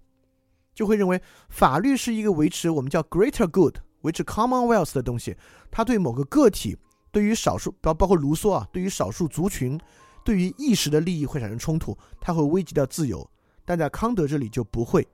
[0.73, 5.35] 就会认为法律是一个维持我们叫 greater good，维持 commonwealth 的东西。
[5.69, 6.77] 它对某个个体，
[7.11, 9.77] 对于少数，包包括卢梭啊，对于少数族群，
[10.23, 13.29] 对于意识的利益会产生冲突，它会危及到自由。
[13.69, 15.07] 但在康德这里就不会，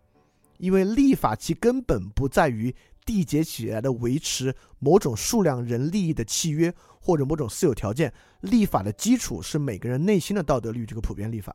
[0.60, 2.74] 因为立法其根本不在于
[3.06, 11.53] 缔结起来的维持某种数量人利益的契约或者某种私有条件，立法的基础是每个人内心的道德律，这个普遍立法。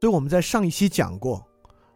[0.00, 1.46] 所以我们在上一期讲过，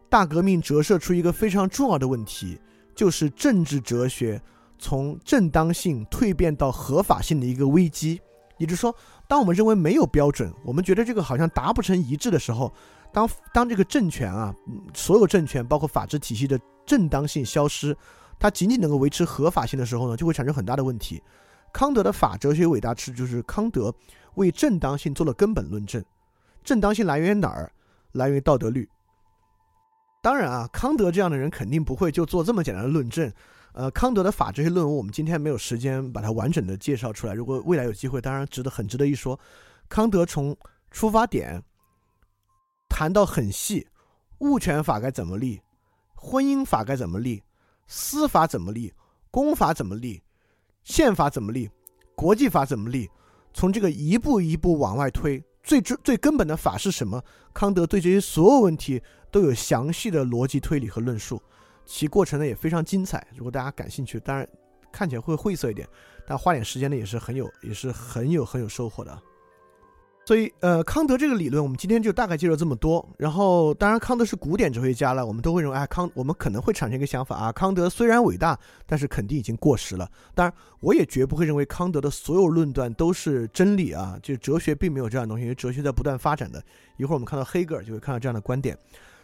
[0.09, 2.57] 大革命折射出一个非常重要的问题，
[2.95, 4.41] 就是政治哲学
[4.79, 8.21] 从正当性蜕变到合法性的一个危机。
[8.59, 8.95] 也就是说，
[9.33, 12.71] 当我们认为没有标准，我们觉得这个好像达不成一致的时候。
[13.11, 14.53] 当当这个政权啊，
[14.93, 17.97] 所有政权包括法治体系的正当性消失，
[18.37, 21.19] 它仅仅能够维持合法性的时候呢，就会产生很大的问题。
[21.73, 23.91] 康德的法哲学伟大之处就是康德
[24.35, 26.05] 为正当性做了根本论证。
[26.63, 27.71] 正当性来源于哪儿？
[28.11, 28.87] 来源于道德律。
[30.21, 33.33] 当然啊，康德这样的人肯定不会就做这么简单的论证。
[33.73, 37.33] 呃，康德的法这些论文我们今天没有时间把它完整的介绍出来。
[37.33, 39.39] 如果未来有机会，当然值得很值得一说。
[39.89, 40.55] 康德从
[40.91, 41.61] 出发点。
[42.87, 43.87] 谈到很细，
[44.37, 45.59] 物权法该怎么立，
[46.13, 47.41] 婚姻法该怎么立，
[47.87, 48.93] 司法怎么立，
[49.31, 50.21] 公法怎么立，
[50.83, 51.67] 宪法怎么立，
[52.13, 53.09] 国际法怎么立，
[53.51, 57.23] 从这个一步一步往外推，最最最根本的法是什么？
[57.51, 59.01] 康德对这些所有问题
[59.31, 61.41] 都有详细的逻辑推理和论述，
[61.85, 63.25] 其过程呢也非常精彩。
[63.35, 64.47] 如果大家感兴趣，当然
[64.91, 65.87] 看起来会晦涩一点，
[66.25, 69.17] 但花点时间呢也是很有，也是很有很有收获的。
[70.25, 73.05] 所以，呃，康德这个理论，我们今天就大概介绍这么多。
[73.17, 80.09] 然后，当然，康德是古典哲学家了，我们都会认为，哎，康，我们可能会产生一个想法啊，康德虽然伟大，但是肯定已经过时了。
[80.33, 86.63] 当然，我也绝不会认为康德的所有论断都是真理啊，就哲学并没有这样的东西，因为哲学在不断发展的。
[86.95, 88.77] 一会儿我们看到黑格尔就会看到这样的观点。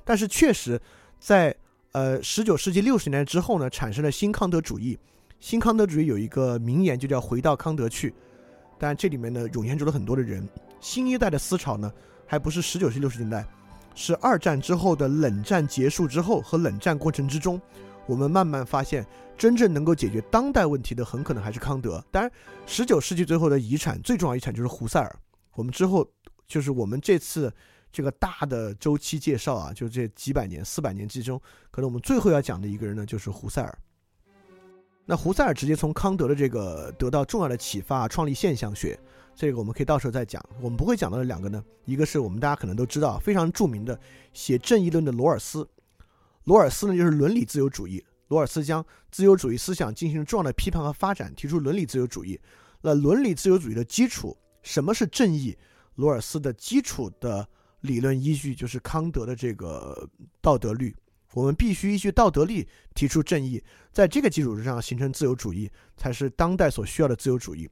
[0.03, 0.77] 但是，确实，
[1.17, 1.55] 在
[1.91, 4.97] 呃十九世纪六十年代之后呢，产生了新康德主义。
[5.39, 8.13] 新康德主义有一个名言，就叫“回到康德去”。
[8.77, 10.47] 但这里面呢，涌现出了很多的人。
[10.79, 11.91] 新一代的思潮呢，
[12.25, 13.45] 还不是十九世纪六十年代，
[13.95, 17.59] 是二战之后的冷战结束之后和冷战过程之中，
[18.05, 19.05] 我们慢慢发现，
[19.37, 22.03] 真正能够解决当代问题的，很可能还是康德。
[22.11, 22.31] 当然，
[22.65, 25.15] 十九世纪最后的遗产，最重要遗产就是胡塞尔。
[25.55, 26.07] 我们之后
[26.47, 27.53] 就是我们这次
[27.91, 33.77] 这个大的周期介绍啊，就这几百年、四百年之中，可能我们最后要讲的一个人呢，就是胡塞尔。
[35.05, 38.99] 那胡塞尔直接从康德的这个得到重要的启发，创立现象学。
[39.33, 40.43] 这个我们可以到时候再讲。
[40.61, 43.99] 我们不会讲到的两个呢，一个是我们大家可能都知道非常著名的
[44.33, 45.67] 写正义论的罗尔斯。
[46.43, 48.05] 罗尔斯呢就是伦理自由主义。
[48.27, 52.39] 罗尔斯将自由主义思想进行重要的批判和发展，提出伦理自由主义。
[52.81, 55.57] 那伦理自由主义的基础，什么是正义？
[55.95, 57.47] 罗尔斯的基础的
[57.81, 60.07] 理论依据就是康德的这个
[60.41, 60.95] 道德律。
[61.33, 67.69] 我们必须依据道德律提出正义，在这个基础之上形成自由主义，才是当代所需要的自由主义。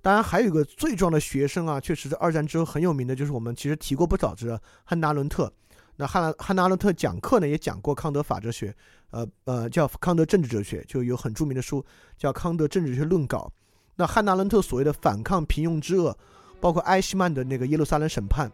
[0.00, 5.52] 当然，还有一个最重要的学生啊，确实是二战之后很有名的，就是我们其实提过不少的汉娜·阿伦特。
[5.96, 8.74] 那汉汉娜·阿伦特讲课呢，也讲过康德法哲学，
[9.10, 11.84] 呃呃，叫康德政治哲学，就有很著名的书
[12.16, 13.52] 叫《康德政治学论稿》。
[13.96, 16.16] 那汉娜·阿伦特所谓的反抗平庸之恶，
[16.60, 18.50] 包括埃希曼的那个耶路撒冷审判，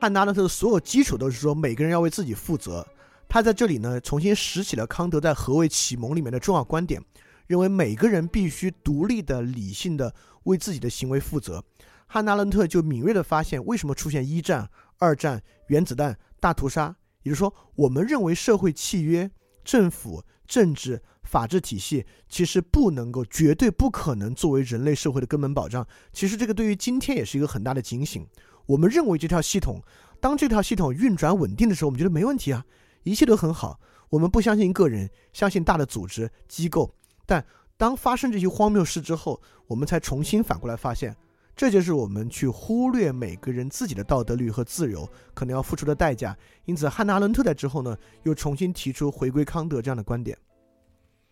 [0.00, 2.86] 汉娜·阿伦特的所有基础都是说每个人要为自己负责。
[3.28, 7.02] 他在这里呢，重新拾起了康德在《何为启蒙》里面的重要观点，
[7.48, 11.62] 认为每个人必须独立的、理性的为自己的行为负责。
[12.06, 16.94] 汉娜·伦特就敏锐地发现，为什么出现一战、二战、原子弹、大屠杀？
[17.24, 19.28] 也就是说，我们认为社会契约、
[19.64, 25.84] 政府、政治、法治体系其实不能够、绝对不可能作为人类社会的根本保障。
[26.12, 28.24] 其实这个对于今天也是一个很大的警醒。
[28.68, 29.82] 我们认为这套系统，
[30.20, 32.64] 当这套系统运转稳定的时候，我们觉得没问题啊。
[33.02, 36.94] 一切都很好，我们不相信个人，相信大的组织机构。
[37.24, 37.42] 但
[37.78, 41.16] 当发生这些荒谬事之后，我们才重新反过来发现，
[41.56, 46.36] 这就是我们去忽略每个人自己的道德律和自由可能要付出的代价。
[46.66, 50.36] 因此，汉娜·阿伦特在之后呢，又重新提出回归康德这样的观点。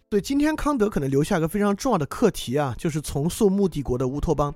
[0.08, 4.54] 所以，今天康德可能留下一个非常重要的课题啊，就是重塑目的国的乌托邦，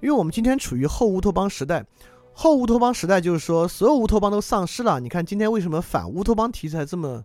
[0.00, 1.84] 因为我们今天处于后乌托邦时代。
[2.32, 4.98] 后乌托邦时代就是说，所有乌托邦都丧失了。
[5.00, 7.22] 你看今天为什么反乌托邦题材这么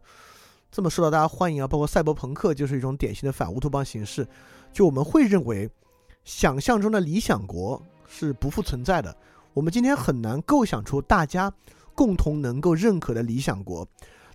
[0.72, 1.68] 这么受到大家欢迎啊？
[1.68, 4.28] 包括赛博朋克就是一种典型的反乌托邦形式。
[4.74, 5.70] 就我们会认为，
[6.26, 9.16] 想象中的理想国是不复存在的。
[9.54, 11.54] 我们今天很难构想出大家
[11.94, 13.88] 共同能够认可的理想国，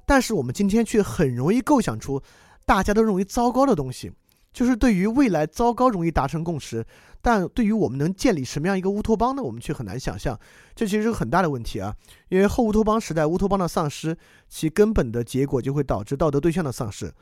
[0.07, 2.22] 但是我们今天却很容易构想出
[2.64, 4.11] 大家都认为糟糕的东西。
[4.53, 6.84] 就是对于未来糟糕容易达成共识，
[7.22, 9.42] 但对于我们能建立什么样一个乌托邦呢？
[9.42, 10.38] 我们却很难想象。
[10.74, 11.94] 这其实是个很大的问题啊！
[12.28, 14.16] 因为后乌托邦时代乌托邦的丧失，
[14.48, 17.12] 其根本的结果就会导致道德对象的丧失，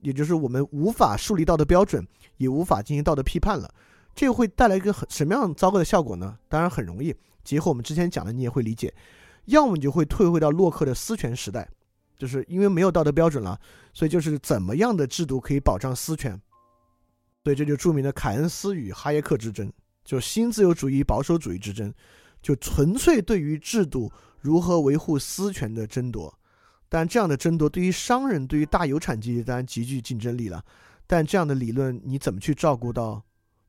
[0.00, 2.06] 也就是我们无法树立道德标准，
[2.36, 3.72] 也无法进行道德批判了。
[4.14, 6.36] 这会带来一个很什么样糟糕的效果呢？
[6.48, 8.92] 当然很容易，结合我们之前讲的，你也会理解。
[9.46, 11.68] 要么你就会退回到洛克的私权时代，
[12.18, 13.58] 就是因为没有道德标准了，
[13.92, 16.40] 所以就是怎么样的制度可以保障私权？
[17.44, 19.70] 所以这就著名的凯恩斯与哈耶克之争，
[20.02, 21.92] 就新自由主义保守主义之争，
[22.40, 26.36] 就纯粹对于制度如何维护私权的争夺。
[26.88, 30.64] 但这样的争夺对于商人、对于大有产阶级当然极具竞争力了。
[31.06, 33.22] 但这样的理论，你怎么去照顾到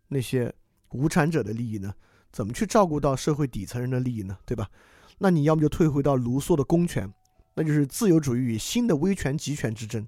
[0.07, 0.53] 那些
[0.91, 1.93] 无产者的利益呢？
[2.32, 4.38] 怎么去照顾到社会底层人的利益呢？
[4.45, 4.69] 对吧？
[5.17, 7.11] 那你要么就退回到卢梭的公权，
[7.55, 10.07] 那就是自由主义与新的威权集权之争。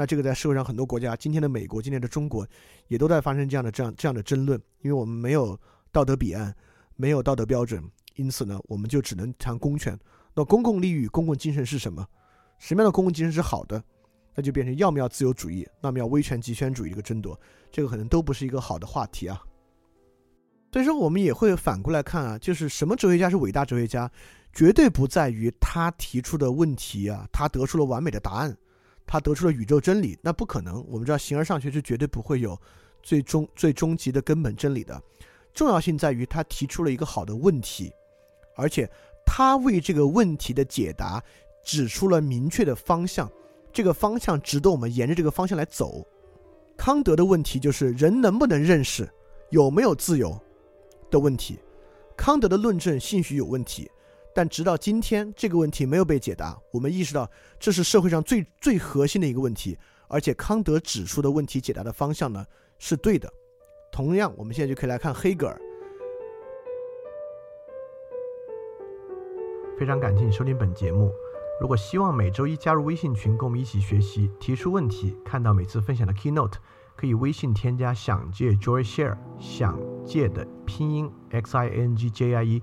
[0.00, 2.48] 那这个在社会上很多国家，今天的美国，今天的中国，
[2.88, 5.60] 也都在发生这样的这样这样的争论，因为我们没有
[5.92, 6.56] 道德彼岸，
[6.96, 7.84] 没有道德标准，
[8.14, 9.94] 因此呢，我们就只能谈公权。
[10.32, 12.02] 那公共利益、公共精神是什么？
[12.58, 13.84] 什么样的公共精神是好的？
[14.34, 17.38] 那就变成要么要自由主义，那么要威权集权主义一个争夺，
[17.70, 19.38] 这个可能都不是一个好的话题啊。
[20.72, 24.10] 所以说，我们也会反过来看啊，就是什么哲学家是伟大哲学家，
[24.54, 28.56] 绝对不在于他提出的问题啊，他得出了完美的答案。
[29.10, 30.86] 他得出了宇宙真理，那不可能。
[30.88, 32.56] 我们知道，形而上学是绝对不会有
[33.02, 35.02] 最终最终极的根本真理的。
[35.52, 37.90] 重要性在于他提出了一个好的问题，
[38.54, 38.88] 而且
[39.26, 41.20] 他为这个问题的解答
[41.64, 43.28] 指出了明确的方向。
[43.72, 46.06] 这个方向值得我们沿着这个方向来走。
[46.76, 49.10] 康德的问题就是人能不能认识，
[49.48, 50.40] 有没有自由
[51.10, 51.58] 的问题。
[52.16, 53.90] 康德的论证兴许有问题。
[54.34, 56.56] 但直到今天，这个问题没有被解答。
[56.72, 59.78] 我们意识到，这是社会上最最核心的一个问题，
[60.08, 62.44] 而且康德指出的问题解答的方向呢
[62.78, 63.32] 是对的。
[63.90, 65.60] 同样，我们现在就可以来看黑格尔。
[69.78, 71.10] 非常感谢你收听本节目。
[71.60, 76.54] 如果希望每周一加入微信群，跟我们一起学习，提出问题，看到每次分享的 keynote。
[76.96, 82.62] 可以微信添加“想借 Joy Share”，想借的拼音 X I N G J I E